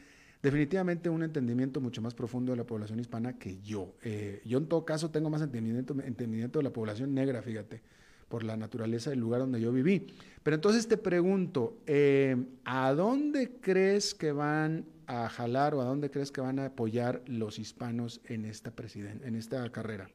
[0.47, 3.97] definitivamente un entendimiento mucho más profundo de la población hispana que yo.
[4.05, 7.83] Eh, yo en todo caso tengo más entendimiento, entendimiento de la población negra, fíjate,
[8.29, 10.07] por la naturaleza del lugar donde yo viví.
[10.45, 16.13] Pero entonces te pregunto, eh, ¿a dónde crees que van a jalar o a dónde
[16.13, 20.09] crees que van a apoyar los hispanos en esta, en esta carrera?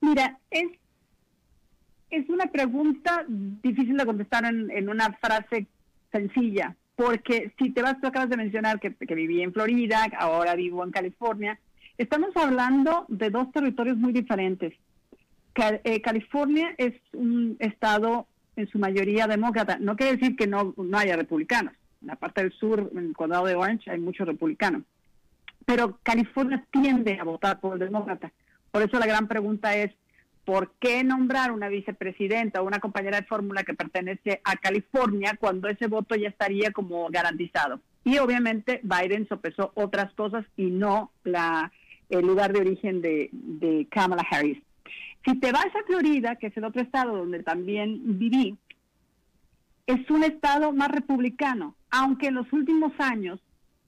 [0.00, 0.66] Mira, es,
[2.10, 5.68] es una pregunta difícil de contestar en, una frase
[6.10, 10.54] sencilla, porque si te vas, tú acabas de mencionar que, que viví en Florida, ahora
[10.54, 11.58] vivo en California,
[11.98, 14.74] estamos hablando de dos territorios muy diferentes.
[15.84, 19.78] Eh, California es un estado en su mayoría demócrata.
[19.80, 21.74] No quiere decir que no, no haya republicanos.
[22.00, 24.82] En la parte del sur, en el condado de Orange, hay muchos republicanos.
[25.66, 28.32] Pero California tiende a votar por el demócrata.
[28.70, 29.92] Por eso la gran pregunta es,
[30.44, 35.68] ¿por qué nombrar una vicepresidenta o una compañera de fórmula que pertenece a California cuando
[35.68, 37.80] ese voto ya estaría como garantizado?
[38.04, 41.72] Y obviamente Biden sopesó otras cosas y no la,
[42.08, 44.58] el lugar de origen de, de Kamala Harris.
[45.24, 48.58] Si te vas a Florida, que es el otro estado donde también viví,
[49.86, 53.40] es un estado más republicano, aunque en los últimos años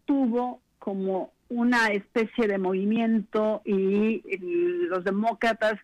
[0.05, 4.23] tuvo como una especie de movimiento y,
[4.89, 5.75] los demócratas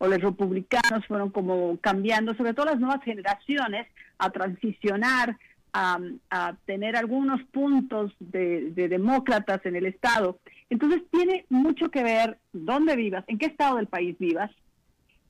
[0.00, 3.86] o los republicanos fueron como cambiando, sobre todo las nuevas generaciones,
[4.18, 5.36] a transicionar
[5.72, 10.38] a, tener algunos puntos de, demócratas en el Estado.
[10.70, 14.50] Entonces tiene mucho que ver dónde vivas, en qué estado del país vivas.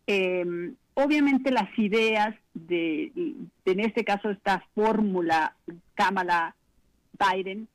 [0.06, 3.12] Em, obviamente las ideas de,
[3.64, 5.54] en este caso, esta fórmula
[5.94, 6.54] Kamala
[7.18, 7.68] Biden.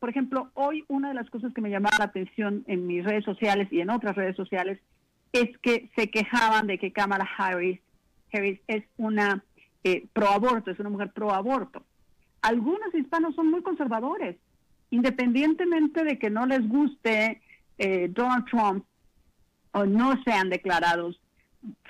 [0.00, 3.24] Por ejemplo, hoy una de las cosas que me llamaba la atención en mis redes
[3.24, 4.78] sociales y en otras redes sociales
[5.34, 7.80] es que se quejaban de que Kamala Harris,
[8.32, 9.44] Harris es una
[9.82, 11.84] eh, pro aborto, es una mujer pro aborto
[12.44, 14.36] algunos hispanos son muy conservadores,
[14.90, 17.40] independientemente de que no les guste
[17.78, 18.84] eh, Donald Trump
[19.72, 21.18] o no sean declarados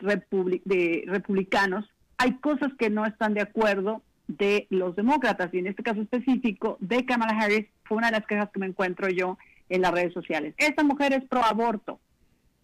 [0.00, 1.84] de republicanos,
[2.18, 6.76] hay cosas que no están de acuerdo de los demócratas y en este caso específico
[6.78, 9.36] de Kamala Harris fue una de las quejas que me encuentro yo
[9.68, 10.54] en las redes sociales.
[10.56, 11.98] Esta mujer es pro aborto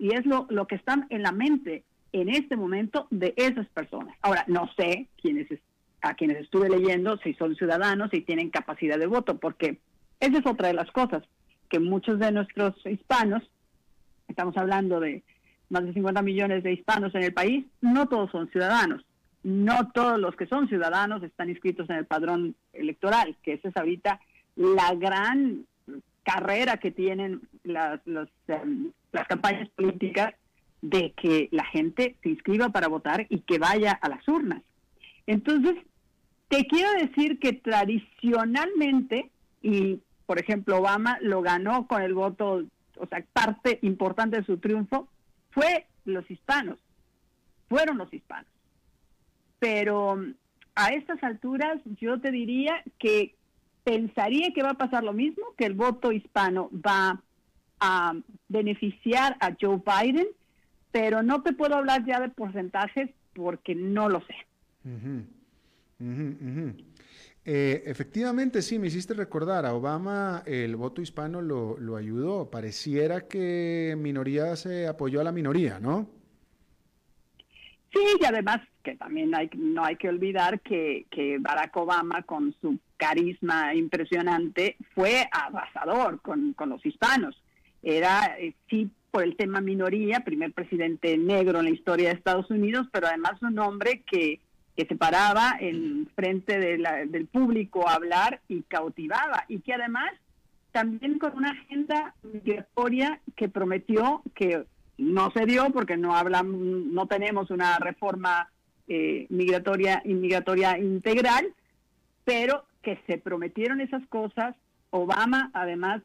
[0.01, 4.17] y es lo, lo que están en la mente en este momento de esas personas.
[4.23, 5.47] Ahora, no sé quiénes
[6.03, 9.79] a quienes estuve leyendo si son ciudadanos y tienen capacidad de voto, porque
[10.19, 11.23] esa es otra de las cosas,
[11.69, 13.43] que muchos de nuestros hispanos,
[14.27, 15.23] estamos hablando de
[15.69, 19.05] más de 50 millones de hispanos en el país, no todos son ciudadanos.
[19.43, 23.77] No todos los que son ciudadanos están inscritos en el padrón electoral, que esa es
[23.77, 24.21] ahorita
[24.57, 25.67] la gran
[26.31, 28.01] carrera que tienen las,
[28.49, 30.35] em, las campañas políticas
[30.83, 34.63] de que la gente se inscriba para votar y que vaya a las urnas.
[35.27, 35.77] Entonces,
[36.49, 39.31] te quiero decir que tradicionalmente,
[39.63, 42.65] y por ejemplo Obama lo ganó con el voto,
[42.97, 45.09] o sea, parte importante de su triunfo
[45.51, 46.79] fue los hispanos,
[47.69, 48.51] fueron los hispanos.
[49.59, 50.35] Pero mm,
[50.77, 53.35] a estas alturas yo te diría que
[53.85, 57.23] pensaría que va a pasar lo mismo, que el voto hispano va
[57.81, 58.15] a
[58.49, 60.27] beneficiar a Joe Biden,
[60.93, 64.35] pero no te puedo hablar ya de porcentajes porque no lo sé.
[67.45, 72.51] Eh, efectivamente, sí, me hiciste recordar, a Obama el voto hispano lo, ayudó.
[72.51, 76.09] Pareciera que minoría se apoyó a la minoría, ¿no?
[77.93, 81.07] Sí, y además que también hay, no hay que olvidar que,
[81.41, 87.35] Barack Obama con su carisma impresionante fue arrasador con, los hispanos.
[87.83, 92.51] Era, eh, sí, por el tema minoría, primer presidente negro en la historia de Estados
[92.51, 94.41] Unidos, pero además un hombre que
[94.77, 100.11] que se paraba en frente del público a hablar y cautivaba y que además
[100.73, 104.65] también con una agenda migratoria que prometió que
[104.97, 108.49] no se dio porque no hablamos, no tenemos una reforma
[108.89, 111.53] eh, migratoria inmigratoria integral,
[112.25, 114.57] pero que se prometieron esas cosas.
[114.91, 116.03] Obama además,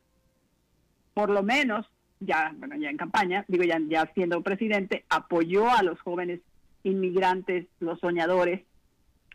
[1.13, 1.85] por lo menos
[2.19, 6.41] ya bueno ya en campaña, digo ya ya siendo presidente, apoyó a los jóvenes
[6.83, 8.61] inmigrantes, los soñadores,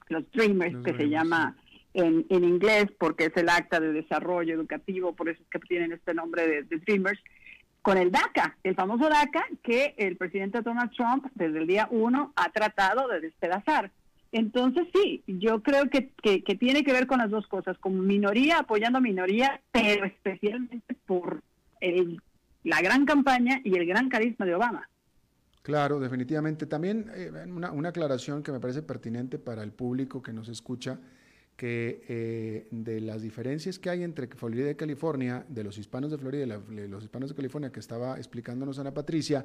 [0.08, 1.56] los dreamers, que se llama
[1.94, 5.92] en, en, inglés, porque es el acta de desarrollo educativo, por eso es que tienen
[5.92, 7.20] este nombre de, dreamers,
[7.82, 12.32] con el DACA, el famoso DACA que el presidente Donald Trump desde el día uno
[12.36, 13.90] ha tratado de despedazar.
[14.32, 18.60] Entonces sí, yo creo que, que, tiene que ver con las dos cosas, como minoría
[18.60, 21.42] apoyando a minoría, pero especialmente por
[21.80, 22.20] el,
[22.62, 24.88] la gran campaña y el gran carisma de Obama.
[25.62, 26.66] Claro, definitivamente.
[26.66, 30.98] También eh, una, aclaración que me parece pertinente para el público que nos escucha,
[31.56, 36.18] que eh, de las diferencias que hay entre Florida y California, de los hispanos de
[36.18, 39.44] Florida y de los hispanos de California que estaba explicándonos Ana Patricia,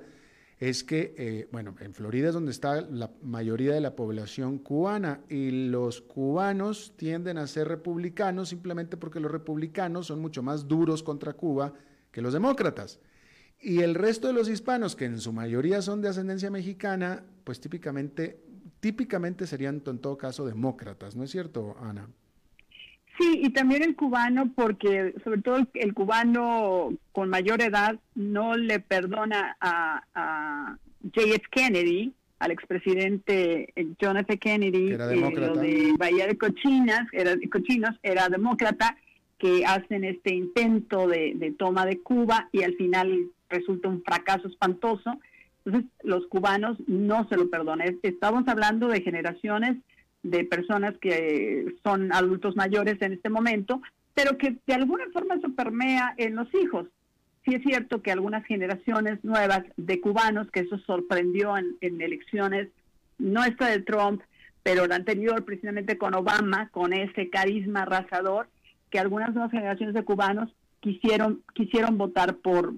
[0.59, 5.21] es que, eh, bueno, en Florida es donde está la mayoría de la población cubana
[5.29, 11.03] y los cubanos tienden a ser republicanos simplemente porque los republicanos son mucho más duros
[11.03, 11.73] contra Cuba
[12.11, 12.99] que los demócratas.
[13.59, 17.59] Y el resto de los hispanos, que en su mayoría son de ascendencia mexicana, pues
[17.59, 18.41] típicamente,
[18.79, 22.09] típicamente serían en todo caso demócratas, ¿no es cierto, Ana?
[23.17, 28.79] Sí, y también el cubano, porque sobre todo el, cubano con mayor edad no le
[28.79, 30.77] perdona a, a
[31.13, 31.43] J.F.
[31.49, 34.37] Kennedy, al expresidente John F.
[34.37, 38.97] Kennedy, era eh, de Bahía de Cochinas, era, Cochinos, era demócrata,
[39.37, 44.47] que hacen este intento de, de toma de Cuba y al final resulta un fracaso
[44.47, 45.19] espantoso.
[45.63, 47.97] Entonces, los cubanos no se lo perdonan.
[48.03, 49.77] Estamos hablando de generaciones
[50.25, 53.81] de personas que son adultos mayores en este momento,
[54.15, 56.87] pero que de alguna forma eso permea en los hijos.
[57.45, 62.69] Sí es cierto que algunas generaciones nuevas de cubanos, que eso sorprendió en, en elecciones,
[63.19, 64.21] no esta de Trump,
[64.63, 68.47] pero la anterior precisamente con Obama, con ese carisma arrasador,
[68.89, 70.49] que algunas nuevas generaciones de cubanos
[70.79, 72.73] quisieron, quisieron votar por,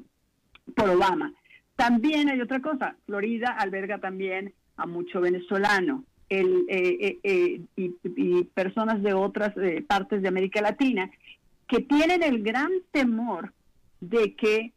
[0.76, 1.32] por Obama.
[1.78, 9.01] También hay otra cosa, Florida alberga también a mucho venezolano el, eh, eh, y, personas
[9.01, 9.53] de otras
[9.88, 11.09] partes de América Latina
[11.67, 13.53] que tienen el gran temor
[13.99, 14.71] de que,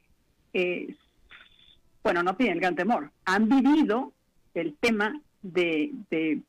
[2.02, 4.12] bueno, no tienen el gran temor, han vivido
[4.54, 6.40] el tema de, de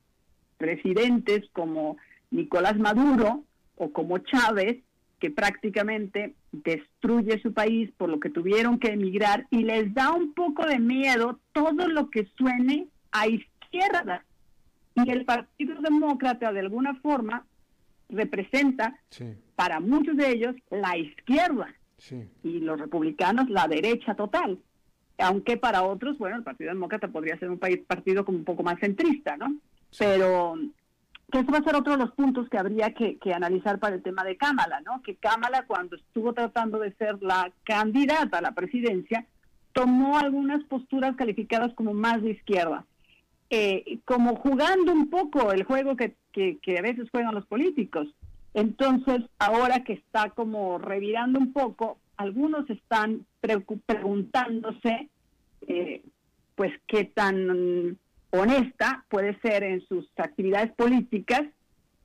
[0.57, 1.97] presidentes como
[2.31, 3.43] Nicolás Maduro
[3.75, 4.77] o como Chávez,
[5.19, 10.33] que prácticamente destruye su país por lo que tuvieron que emigrar y les da un
[10.33, 14.25] poco de miedo todo lo que suene a izquierda.
[14.95, 17.45] Y el Partido Demócrata de alguna forma
[18.09, 18.99] representa
[19.55, 21.73] para muchos de ellos la izquierda
[22.43, 24.59] y los republicanos la derecha total.
[25.17, 28.63] Aunque para otros, bueno, el Partido Demócrata podría ser un país, partido como un poco
[28.63, 29.55] más centrista, ¿no?
[29.97, 30.55] Pero
[31.31, 34.03] que eso va a ser otro de los puntos que habría que, analizar para el
[34.03, 35.01] tema de Kamala, ¿no?
[35.01, 39.25] Que Kamala cuando estuvo tratando de ser la candidata a la presidencia,
[39.73, 42.85] tomó algunas posturas calificadas como más de izquierda,
[43.53, 46.15] eh, como jugando un poco el juego que,
[46.77, 48.07] a veces juegan los políticos.
[48.53, 53.25] Entonces, ahora que está como revirando un poco, algunos están
[53.85, 55.09] preguntándose,
[55.67, 56.01] eh,
[56.55, 57.97] pues, qué tan
[58.29, 61.43] honesta puede ser en sus actividades políticas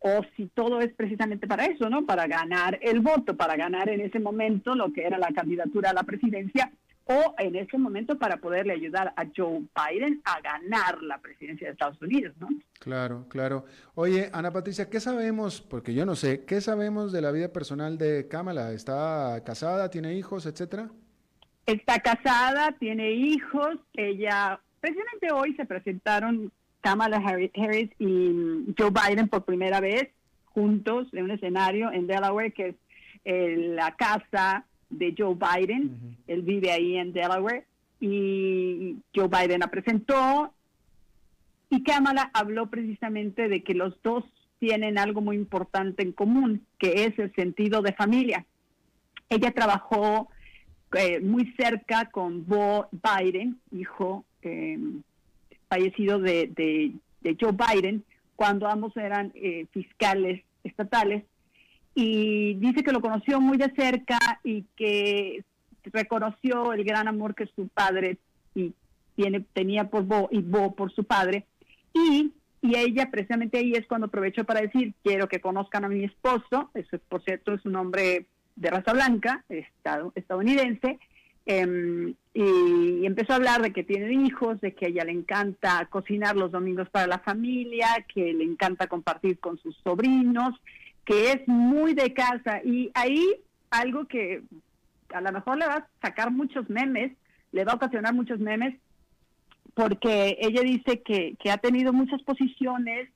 [0.01, 2.07] o si todo es precisamente para eso, ¿no?
[2.07, 5.95] Para ganar el voto, para ganar en ese momento lo que era la candidatura a
[5.95, 6.73] la presidencia
[7.07, 11.73] o en ese momento para poderle ayudar a Joe Biden a ganar la presidencia de
[11.73, 12.49] Estados Unidos, ¿no?
[12.81, 13.65] Claro, claro.
[13.95, 15.61] Oye, Ana Patricia, ¿qué sabemos?
[15.61, 18.73] Porque yo no sé, ¿qué sabemos de la vida personal de Kamala?
[18.73, 20.91] ¿Está casada, tiene hijos, etcétera?
[21.65, 29.45] Está casada, tiene hijos, ella Precisamente hoy se presentaron Kamala Harris y Joe Biden por
[29.45, 30.11] primera vez
[30.45, 32.77] juntos en un escenario en Delaware, que es
[33.25, 36.17] eh, la casa de Joe Biden.
[36.27, 37.65] Él vive ahí en Delaware.
[38.01, 40.53] Y Joe Biden la presentó.
[41.71, 44.25] Y Kamala habló precisamente de que los dos
[44.59, 48.47] tienen algo muy importante en común, que es el sentido de familia.
[49.29, 50.29] Ella trabajó
[50.97, 54.79] eh, muy cerca con Bo Biden, hijo eh,
[55.69, 56.93] fallecido de,
[57.41, 58.05] Joe Biden,
[58.37, 61.25] cuando ambos eran eh, fiscales estatales,
[61.97, 65.43] y dice que lo conoció muy de cerca y que
[65.85, 68.19] reconoció el gran amor que su padre
[68.55, 68.75] y
[69.15, 71.47] tiene, tenía por Bo y Bo por su padre,
[71.95, 76.05] y, y ella precisamente ahí es cuando aprovechó para decir, quiero que conozcan a mi
[76.05, 78.27] esposo, eso por cierto es un hombre
[78.57, 79.45] de raza blanca,
[80.15, 80.99] estadounidense,
[81.49, 85.87] Em, y empezó a hablar de que tiene hijos, de que a ella le encanta
[85.89, 90.61] cocinar los domingos para la familia, que le encanta compartir con sus sobrinos,
[91.07, 92.61] que es muy de casa.
[92.63, 93.25] Y ahí
[93.71, 94.43] algo que
[95.15, 97.13] a lo mejor le va a sacar muchos memes,
[97.53, 98.75] le va a ocasionar muchos memes,
[99.73, 103.09] porque ella dice que, que ha tenido muchas posiciones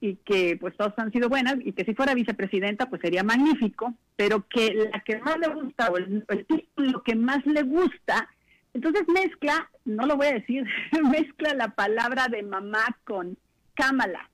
[0.00, 3.94] y que pues todas han sido buenas y que si fuera vicepresidenta pues sería magnífico,
[4.16, 8.28] pero que la que más le gusta o el, título que más le gusta,
[8.74, 10.64] entonces mezcla, no lo voy a decir,
[11.10, 13.36] mezcla la palabra de mamá con
[13.74, 14.28] cámala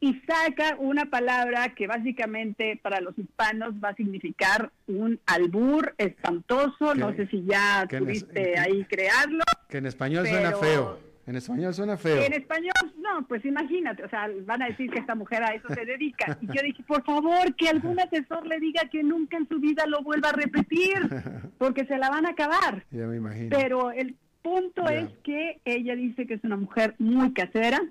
[0.00, 6.94] y saca una palabra que básicamente para los hispanos va a significar un albur espantoso,
[6.94, 9.42] no sé si ya pudiste ahí crearlo.
[9.68, 11.08] Que en español suena feo.
[11.26, 12.22] En español suena feo.
[12.22, 15.68] En español, no, pues imagínate, o sea, van a decir que esta mujer a eso
[15.74, 16.38] se dedica.
[16.40, 19.84] Y yo dije, por favor, que algún asesor le diga que nunca en su vida
[19.86, 20.96] lo vuelva a repetir,
[21.58, 22.82] porque se la van a acabar.
[22.90, 23.50] Ya me imagino.
[23.50, 27.82] Pero el punto es que ella dice que es una mujer muy casera.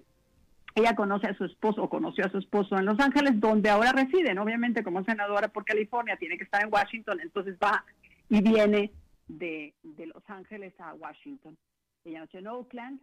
[0.77, 3.93] Ella conoce a su esposo, o conoció a su esposo en Los Ángeles, donde ahora
[3.93, 4.37] residen.
[4.37, 7.83] Obviamente, como senadora por California, tiene que estar en Washington, entonces va
[8.29, 8.91] y viene
[9.27, 11.57] de, de Los Ángeles a Washington.
[12.05, 12.99] Ella nació en Oakland,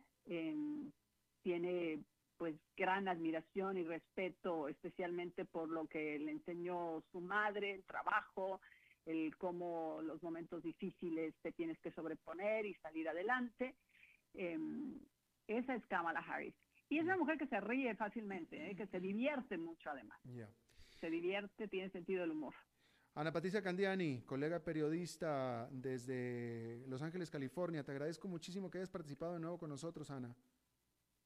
[1.43, 1.99] tiene
[2.37, 8.61] pues gran admiración y respeto, especialmente por lo que le enseñó su madre, el trabajo,
[9.05, 13.75] el cómo los momentos difíciles te tienes que sobreponer y salir adelante.
[14.35, 15.01] Em,
[15.49, 16.55] esa es Kamala Harris.
[16.95, 18.77] Y es una mujer que se ríe fácilmente, ¿eh?
[18.77, 20.17] que se divierte mucho además.
[21.01, 22.55] Se divierte, tiene sentido del humor.
[23.17, 29.35] Ana Patricia Candiani, colega periodista desde Los Ángeles, California, te agradezco muchísimo que hayas participado
[29.35, 30.37] de nuevo con nosotros, Ana.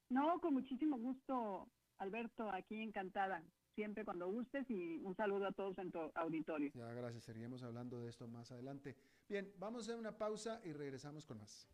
[0.08, 3.42] No, con muchísimo gusto, Alberto, aquí encantada.
[3.74, 6.70] Siempre cuando gustes y un saludo a todos en tu auditorio.
[6.72, 7.24] Ya, gracias.
[7.24, 8.96] Seguiremos hablando de esto más adelante.
[9.28, 11.68] Bien, vamos a hacer una pausa y regresamos con más.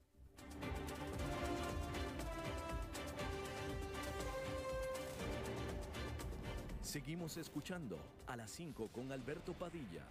[6.84, 10.04] Seguimos escuchando a las 5 con Alberto Padilla.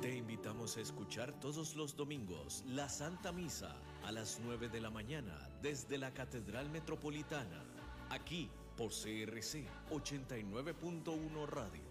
[0.00, 4.90] Te invitamos a escuchar todos los domingos la Santa Misa a las 9 de la
[4.90, 7.64] mañana desde la Catedral Metropolitana,
[8.08, 11.82] aquí por CRC 89.1 Radio.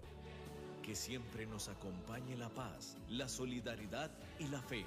[0.82, 4.86] Que siempre nos acompañe la paz, la solidaridad y la fe.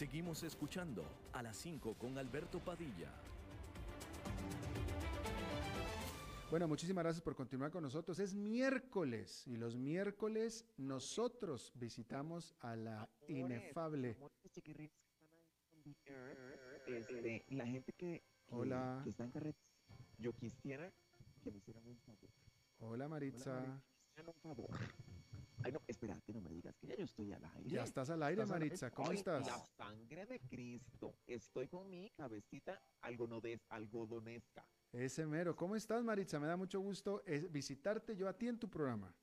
[0.00, 3.12] Seguimos escuchando a las 5 con Alberto Padilla.
[6.50, 8.18] Bueno, muchísimas gracias por continuar con nosotros.
[8.18, 14.16] Es miércoles y los miércoles nosotros visitamos a la inefable.
[16.86, 19.04] Este, la gente que, Hola.
[19.06, 19.68] está en carretera,
[20.16, 20.90] yo quisiera
[21.42, 22.30] que me hicieran un favor.
[22.78, 23.82] Hola Maritza.
[24.16, 24.70] un favor.
[25.62, 27.68] Ay, no, espérate, no me digas que ya yo estoy al aire.
[27.70, 28.90] Ya estás al aire, Maritza.
[28.90, 29.46] ¿Cómo Ay, estás?
[29.46, 31.14] La sangre de Cristo.
[31.26, 34.64] Estoy con mi cabecita algodones- algodonesca.
[34.92, 35.54] Ese mero.
[35.54, 36.40] ¿Cómo estás, Maritza?
[36.40, 39.14] Me da mucho gusto eh, visitarte yo a ti en tu programa.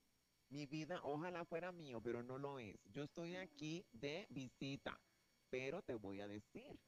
[0.50, 2.78] Mi vida, ojalá fuera mío, pero no lo es.
[2.86, 4.98] Yo estoy aquí de visita,
[5.50, 6.80] pero te voy a decir,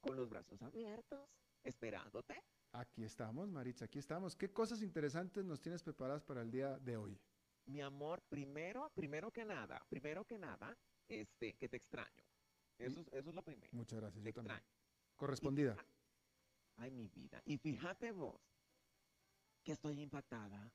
[0.00, 1.28] con los brazos abiertos,
[1.64, 2.40] esperándote.
[2.72, 4.36] Aquí estamos, Maritza, aquí estamos.
[4.36, 7.18] ¿Qué cosas interesantes nos tienes preparadas para el día de hoy?
[7.66, 10.76] Mi amor, primero, primero que nada, primero que nada,
[11.08, 12.22] este, que te extraño.
[12.78, 13.70] Eso, es- eso es lo primero.
[13.72, 14.56] Muchas gracias, Te yo también.
[14.56, 14.78] extraño.
[15.16, 15.76] Correspondida.
[16.76, 17.40] Ay, mi vida.
[17.46, 18.40] Y fíjate vos,
[19.64, 20.70] que estoy impactada.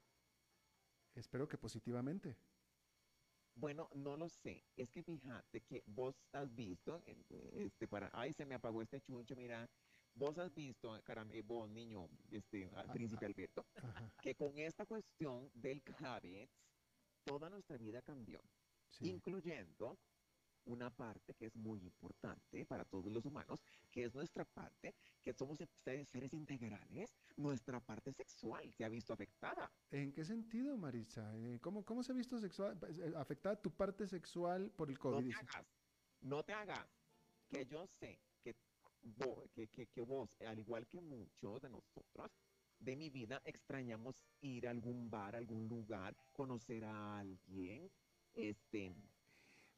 [1.15, 2.35] Espero que positivamente.
[3.55, 4.63] Bueno, no lo sé.
[4.77, 9.35] Es que fíjate que vos has visto, este, para, ay, se me apagó este chuncho,
[9.35, 9.69] mira.
[10.15, 14.11] Vos has visto, caramba, eh, vos, niño, este, al príncipe Alberto, Ajá.
[14.21, 16.47] que con esta cuestión del COVID,
[17.29, 18.39] toda nuestra vida cambió,
[18.89, 19.11] Sí.
[19.11, 19.95] incluyendo
[20.65, 23.59] una parte que es muy importante para todos los humanos,
[23.91, 29.71] que es nuestra parte, que somos seres, integrales, nuestra parte sexual se ha visto afectada.
[29.91, 31.35] ¿En qué sentido, Maritza?
[31.37, 35.01] Eh, ¿Cómo, cómo se ha visto sexual, eh, afectada tu parte sexual por el No
[35.01, 35.29] COVID?
[35.31, 35.67] te hagas,
[36.21, 36.87] no te hagas,
[37.47, 38.55] que yo sé que,
[39.03, 42.31] vo- que, que, que vos, al igual que muchos de nosotros,
[42.79, 47.91] de mi vida extrañamos ir a algún bar, a algún lugar, conocer a alguien,
[48.33, 48.95] este,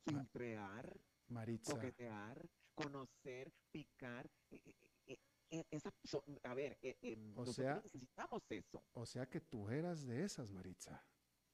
[0.05, 0.99] filtrear,
[1.29, 4.29] Maritza, coquetear, conocer, picar.
[4.51, 4.75] eh, eh,
[5.07, 5.17] eh,
[5.51, 5.91] eh, esa,
[6.43, 8.83] a ver, eh, nosotros sea- necesitamos eso.
[8.93, 11.03] o sea que tú eras de esas, Maritza.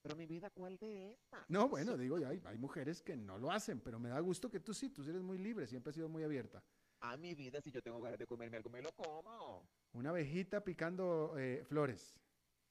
[0.02, 1.44] Pero mi vida, ¿cuál de esas?
[1.48, 4.60] No, bueno, digo, hay, hay mujeres que no lo hacen, pero me da gusto que
[4.60, 6.62] tú sí, tú eres muy libre, siempre has sido muy abierta.
[7.00, 9.68] A mi vida, si yo tengo ganas de comerme algo, me lo como.
[9.92, 12.18] Una abejita picando eh, flores.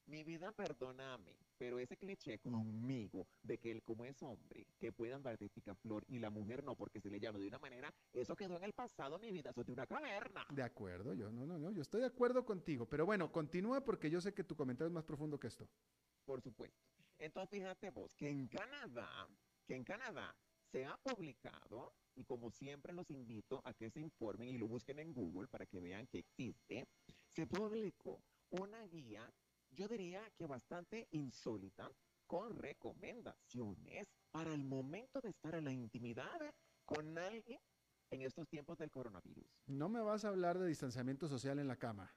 [0.05, 5.13] Mi vida, perdóname, pero ese cliché conmigo de que él como es hombre, que puede
[5.13, 8.35] andar de picaflor y la mujer no porque se le llama de una manera, eso
[8.35, 10.45] quedó en el pasado, mi vida, eso es de una caverna.
[10.49, 14.09] De acuerdo, yo no, no, no, yo estoy de acuerdo contigo, pero bueno, continúa porque
[14.09, 15.67] yo sé que tu comentario es más profundo que esto.
[16.23, 16.79] Por supuesto.
[17.17, 19.27] Entonces fíjate vos que en Canadá,
[19.65, 20.33] que en Canadá
[20.71, 24.99] se ha publicado, y como siempre los invito a que se informen y lo busquen
[24.99, 26.87] en Google para que vean que existe,
[27.35, 29.31] se publicó una guía,
[29.71, 31.91] yo diría que bastante insólita,
[32.25, 36.53] con recomendaciones para el momento de estar en la intimidad
[36.85, 37.59] con alguien
[38.11, 39.45] en estos tiempos del coronavirus.
[39.65, 42.13] No me vas a hablar de distanciamiento social en la cama.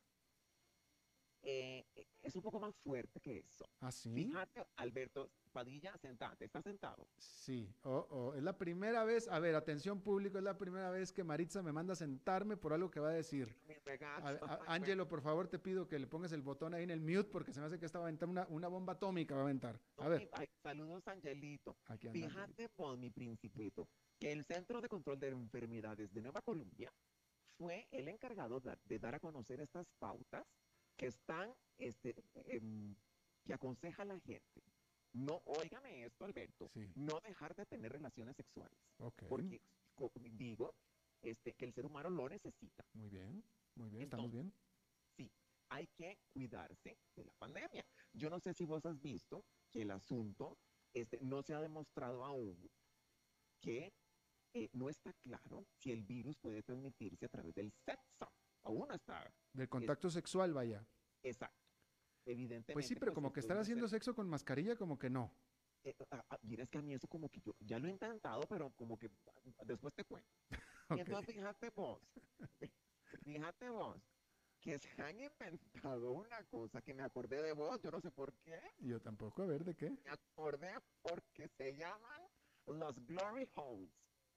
[1.42, 3.64] Eh, eh, es un poco más fuerte que eso.
[3.80, 4.12] ¿Ah, sí?
[4.12, 7.08] Fíjate, Alberto Padilla, sentate, está sentado.
[7.16, 11.12] Sí, oh, oh, es la primera vez, a ver, atención público, es la primera vez
[11.12, 13.56] que Maritza me manda a sentarme por algo que va a decir.
[14.66, 17.52] Ángelo, por favor, te pido que le pongas el botón ahí en el mute porque
[17.52, 19.80] se me hace que esta va a aventar una, una bomba atómica, va a aventar.
[19.96, 21.76] A ver, Ay, saludos, Angelito.
[21.86, 22.28] aquí anda.
[22.28, 23.88] Fíjate, por mi principito,
[24.18, 26.92] que el Centro de Control de Enfermedades de Nueva Colombia
[27.56, 30.46] fue el encargado de, de dar a conocer estas pautas
[31.00, 32.94] que están, este, em,
[33.46, 34.62] que aconseja a la gente.
[35.14, 36.92] No, óigame esto, Alberto, Sí.
[36.94, 38.78] no dejar de tener relaciones sexuales.
[38.98, 39.62] Ok, Porque,
[40.32, 40.74] digo,
[41.22, 42.84] este, que el ser humano lo necesita.
[42.92, 43.42] muy bien,
[43.76, 44.52] muy bien, estamos bien.
[45.16, 45.32] sí,
[45.70, 47.84] hay que cuidarse de la pandemia.
[48.12, 50.58] Yo no sé si vos has visto que el asunto
[50.92, 52.68] este, no se ha demostrado aún
[53.62, 53.90] que
[54.52, 58.30] eh, no está claro si el virus puede transmitirse a través del sexo.
[58.62, 59.32] Aún está.
[59.52, 60.86] Del contacto sexual, vaya.
[61.22, 61.56] Exacto.
[62.26, 62.72] Evidentemente.
[62.74, 65.32] Pues sí, pero como que estar puede haciendo ser- sexo con mascarilla, como que no.
[65.84, 67.90] eh, ah, ah, mira, es que a mí eso como que yo ya lo he
[67.90, 69.10] intentado, pero como que
[69.64, 70.28] después te cuento.
[70.90, 70.96] Ok.
[70.96, 72.02] Y entonces fíjate vos,
[73.24, 73.96] fíjate vos,
[74.60, 78.32] que se han inventado una cosa que me acordé de vos, yo no sé por
[78.42, 79.90] qué, Yo tampoco, a ver, ¿de qué?
[79.90, 82.22] me acordé porque se llaman
[82.66, 83.90] los glory holes.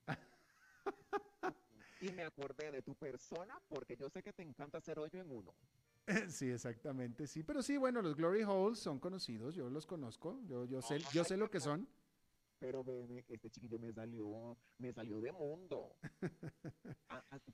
[2.04, 5.32] y me acordé de tu persona porque yo sé que te encanta hacer hoyo en
[5.32, 5.54] uno.
[6.28, 7.44] Sí, exactamente, sí.
[7.44, 11.24] Pero sí, bueno, los Glory Holes son conocidos, yo los conozco, yo, yo sé, yo
[11.24, 11.88] sé lo que son.
[12.60, 15.96] Pero bebé, este chiquillo me salió, me salió de mundo.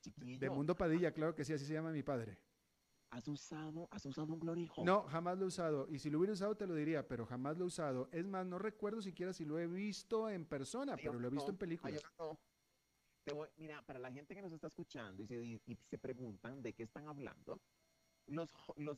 [0.02, 2.40] Chiquillo, De Mundo Padilla, claro que sí, así se llama mi padre.
[3.12, 4.86] ¿has usado, has usado un glory hole?
[4.86, 5.88] No, jamás lo he usado.
[5.90, 8.10] Y si lo hubiera usado te lo diría, pero jamás lo he usado.
[8.12, 11.32] Es más, no recuerdo siquiera si lo he visto en persona, Ay, pero lo he
[11.32, 12.04] visto no, en películas.
[12.04, 12.40] ay, no.
[13.30, 16.00] Te voy- mira, para la gente que nos está escuchando y se, di- y se
[16.00, 17.60] preguntan de qué están hablando,
[18.26, 18.50] los,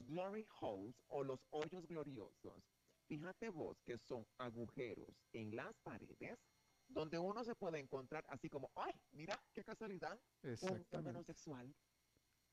[0.07, 2.63] glory holes o los hoyos gloriosos,
[3.09, 6.37] fíjate vos que son agujeros en las paredes
[6.87, 11.23] donde uno se puede encontrar así como, ay, mira, qué casualidad, un Exactamente.
[11.25, 11.75] sexual.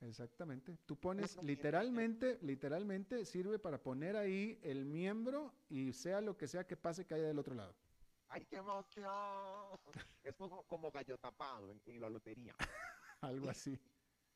[0.01, 0.77] Exactamente.
[0.85, 6.67] Tú pones literalmente, literalmente sirve para poner ahí el miembro y sea lo que sea
[6.67, 7.73] que pase que haya del otro lado.
[8.29, 9.79] ¡Ay, qué emoción!
[10.23, 12.55] Es como, como gallo tapado en, en la lotería.
[13.21, 13.79] Algo así.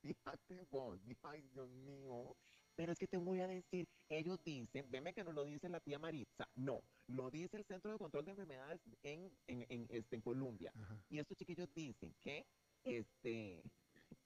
[0.02, 2.36] Fíjate vos, ay Dios mío.
[2.74, 5.80] Pero es que te voy a decir, ellos dicen, veme que no lo dice la
[5.80, 10.16] tía Maritza, no, lo dice el Centro de Control de Enfermedades en, en, en, este,
[10.16, 10.72] en Colombia.
[10.74, 10.96] Ajá.
[11.10, 12.46] Y estos chiquillos dicen que,
[12.82, 13.62] este,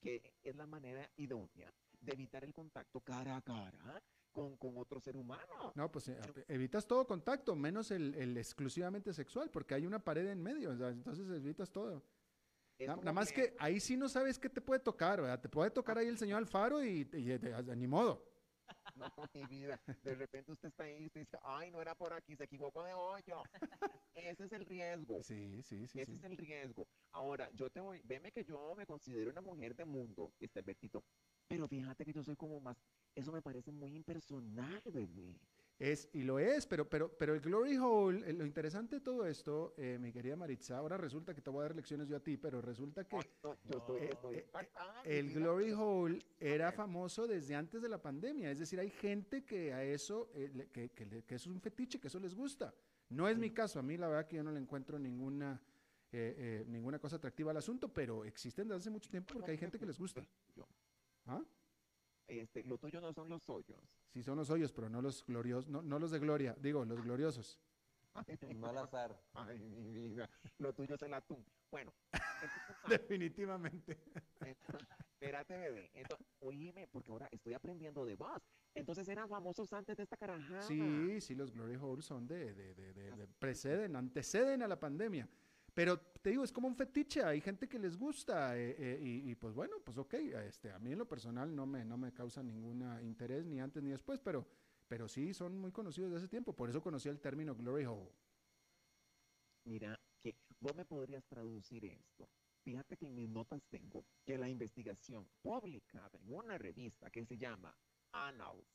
[0.00, 4.02] que es la manera idónea de evitar el contacto cara a cara
[4.36, 5.72] con, con otro ser humano.
[5.74, 6.18] No, pues eh,
[6.48, 10.76] evitas todo contacto, menos el, el exclusivamente sexual, porque hay una pared en medio, o
[10.76, 12.02] sea, entonces evitas todo.
[12.78, 15.40] Na- Nada más que- que ahí sí no sabes qué te puede tocar, ¿verdad?
[15.40, 18.22] Te puede tocar ahí el señor Alfaro y, y- y- ni modo.
[18.94, 19.78] No, mi vida.
[20.02, 22.82] De repente usted está ahí y usted dice, ay, no era por aquí, se equivocó
[22.82, 23.42] de hoyo.
[24.14, 25.22] Ese es el riesgo.
[25.22, 26.00] Sí, sí, sí.
[26.00, 26.18] Ese sí.
[26.18, 26.88] es el riesgo.
[27.12, 31.04] Ahora, yo te voy, veme que yo me considero una mujer de mundo, este Bertito.
[31.46, 32.82] Pero fíjate que yo soy como más,
[33.14, 35.38] eso me parece muy impersonal, bebé.
[35.78, 39.26] Es, y lo es, pero, pero, pero el Glory Hole, eh, lo interesante de todo
[39.26, 42.20] esto, eh, mi querida Maritza, ahora resulta que te voy a dar lecciones yo a
[42.20, 43.16] ti, pero resulta que
[43.64, 44.46] no, eh, eh,
[45.04, 45.26] el.
[45.34, 49.84] Glory Hole era famoso desde antes de la pandemia, es decir, hay gente que a
[49.84, 52.74] eso, le- que, que es un fetiche, que eso les gusta.
[53.10, 55.60] No es mi caso, a mí la verdad que yo no le encuentro ninguna,
[56.68, 59.84] ninguna cosa atractiva al asunto, pero existen desde hace mucho tiempo porque hay gente que
[59.86, 60.26] les gusta.
[61.26, 61.42] ¿Ah?
[62.28, 63.78] Este, lo tuyo no son los hoyos.
[64.12, 67.00] Sí son los hoyos, pero no los gloriosos, no, no los de gloria, digo, los
[67.02, 67.58] gloriosos.
[68.14, 68.24] Ay,
[68.56, 69.16] No al azar.
[69.34, 70.28] ay, mi vida.
[70.58, 71.44] Lo tuyo es el atún.
[71.70, 73.98] Bueno, entonces, Definitivamente.
[74.40, 75.90] Entonces, Espérate, bebé.
[75.94, 78.42] Entonces, oíme, porque ahora estoy aprendiendo de vos.
[78.74, 80.62] Entonces eran famosos antes de esta carajada.
[80.62, 84.78] Sí, sí, los Glory Holes son de, de, de, de- de- preceden, anteceden a la
[84.78, 85.26] pandemia.
[85.76, 89.30] Pero te digo, es como un fetiche, hay gente que les gusta eh, eh, y,
[89.30, 92.14] y, pues bueno, pues ok, este, a mí en lo personal no me, no me
[92.14, 94.46] causa ningún interés ni antes ni después, pero,
[94.88, 98.10] pero sí son muy conocidos de ese tiempo, por eso conocí el término Glory Hole.
[99.66, 102.26] Mira, que vos me podrías traducir esto.
[102.64, 107.36] Fíjate que en mis notas tengo que la investigación publicada en una revista que se
[107.36, 107.76] llama
[108.12, 108.66] Annals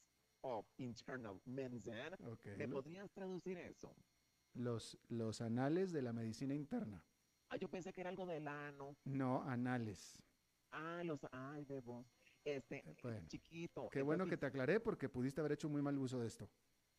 [0.41, 3.95] of Internal Medicine, Ok, ¿me podrías traducir eso?
[4.53, 7.01] Los, los anales de la medicina interna,
[7.49, 8.95] Ah, yo pensé que era algo del ano.
[9.03, 10.17] no anales.
[10.71, 12.05] Ah, los, ay, de vos.
[12.45, 13.27] Este, Eh, bueno.
[13.27, 13.89] chiquito.
[13.89, 16.49] Qué bueno que te aclaré porque pudiste haber hecho muy mal uso de esto.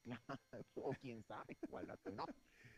[0.04, 0.20] Claro,
[0.74, 2.26] o quién sabe la no.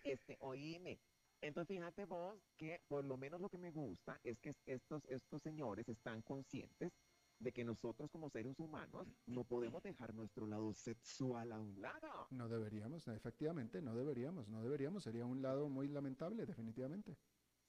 [0.05, 1.01] Este, oíme.
[1.41, 5.43] Entonces fíjate vos que por lo menos lo que me gusta es que estos, estos
[5.43, 6.93] señores están conscientes
[7.39, 12.27] de que nosotros como seres humanos no podemos dejar nuestro lado sexual a un lado.
[12.31, 17.17] No deberíamos, efectivamente, no deberíamos, no deberíamos, sería un lado muy lamentable, definitivamente.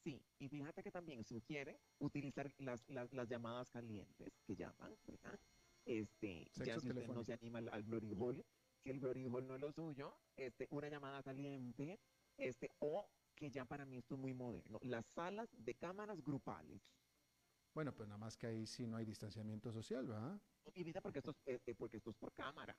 [0.04, 5.40] Sí, y fíjate que también sugiere utilizar las, las, las llamadas calientes que llaman, ¿verdad?
[5.84, 8.46] Este, ya si usted no se anima al, al glory hole,
[8.84, 12.00] que el glory hole no es lo suyo, este, una llamada caliente,
[12.38, 16.82] este, o que ya para mí esto es muy moderno, las salas de cámaras grupales.
[17.76, 20.40] Bueno, pues nada más que ahí sí no hay distanciamiento social, ¿verdad?
[20.66, 22.74] No, Mi vida, porque esto es, eh, eh, porque esto es por cámara.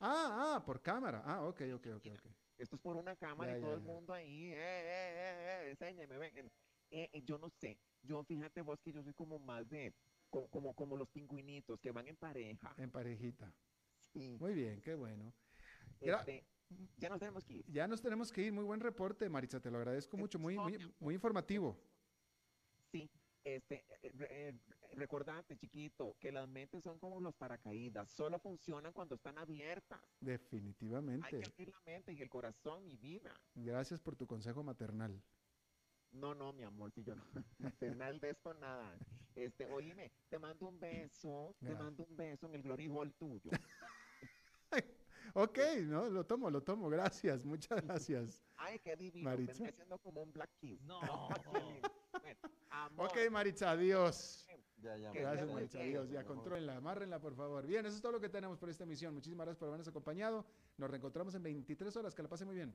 [0.00, 1.22] Ah, ah, por cámara.
[1.24, 2.26] Ah, ok, ok, ok, ok.
[2.56, 3.86] Esto es por una cámara Ya, y ya, todo el ya.
[3.86, 6.50] mundo ahí, eh, eh, eh, eh, enséñeme, ven.
[6.90, 9.92] Eh, eh, yo no sé, yo fíjate vos que yo soy como más de,
[10.30, 12.74] co- como, como, los pingüinitos que van en pareja.
[12.78, 13.52] En parejita.
[14.14, 15.30] Sí, Muy bien, qué bueno.
[16.00, 16.46] Este,
[16.96, 17.64] ya nos tenemos que ir.
[17.68, 18.52] Ya nos tenemos que ir.
[18.52, 20.38] Muy buen reporte, Maritza, te lo agradezco mucho.
[20.38, 21.76] Muy, muy, muy informativo.
[22.92, 23.10] Sí,
[23.44, 24.54] este, eh, eh,
[24.92, 30.00] recordate, chiquito, que las mentes son como los paracaídas, solo funcionan cuando están abiertas.
[30.20, 31.28] Hay Definitivamente.
[31.40, 33.32] que abrir la mente y el corazón, mi vida.
[33.54, 35.22] Gracias por tu consejo maternal.
[36.10, 37.24] No, no, mi amor, si yo no
[37.58, 38.98] maternal de esto nada.
[39.34, 43.50] Este, oíme, te mando un beso, te mando un beso en el glory hole tuyo.
[45.34, 46.88] Ok, no, lo tomo, lo tomo.
[46.88, 48.42] Gracias, muchas gracias.
[48.56, 49.52] Ay, qué divino, Maritza.
[49.52, 50.80] vendría siendo como un black kiss.
[50.82, 51.00] No.
[52.86, 54.46] Amor, Ok, Maritza, adiós.
[54.80, 55.10] Ya, ya.
[55.12, 55.80] Gracias, muy Maritza.
[55.80, 56.08] Adiós.
[56.10, 57.66] Ya, contrólenla, amárrenla, por favor.
[57.66, 59.12] Bien, eso es todo lo que tenemos por esta emisión.
[59.14, 60.44] Muchísimas gracias por habernos acompañado.
[60.76, 62.14] Nos reencontramos en 23 horas.
[62.14, 62.72] Que la pase muy bien.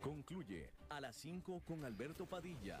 [0.00, 2.80] Concluye a las 5 con Alberto Padilla.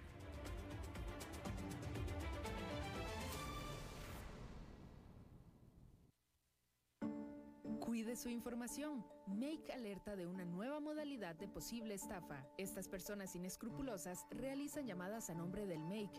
[7.91, 9.05] Cuide su información.
[9.27, 12.47] Make alerta de una nueva modalidad de posible estafa.
[12.57, 16.17] Estas personas inescrupulosas realizan llamadas a nombre del Make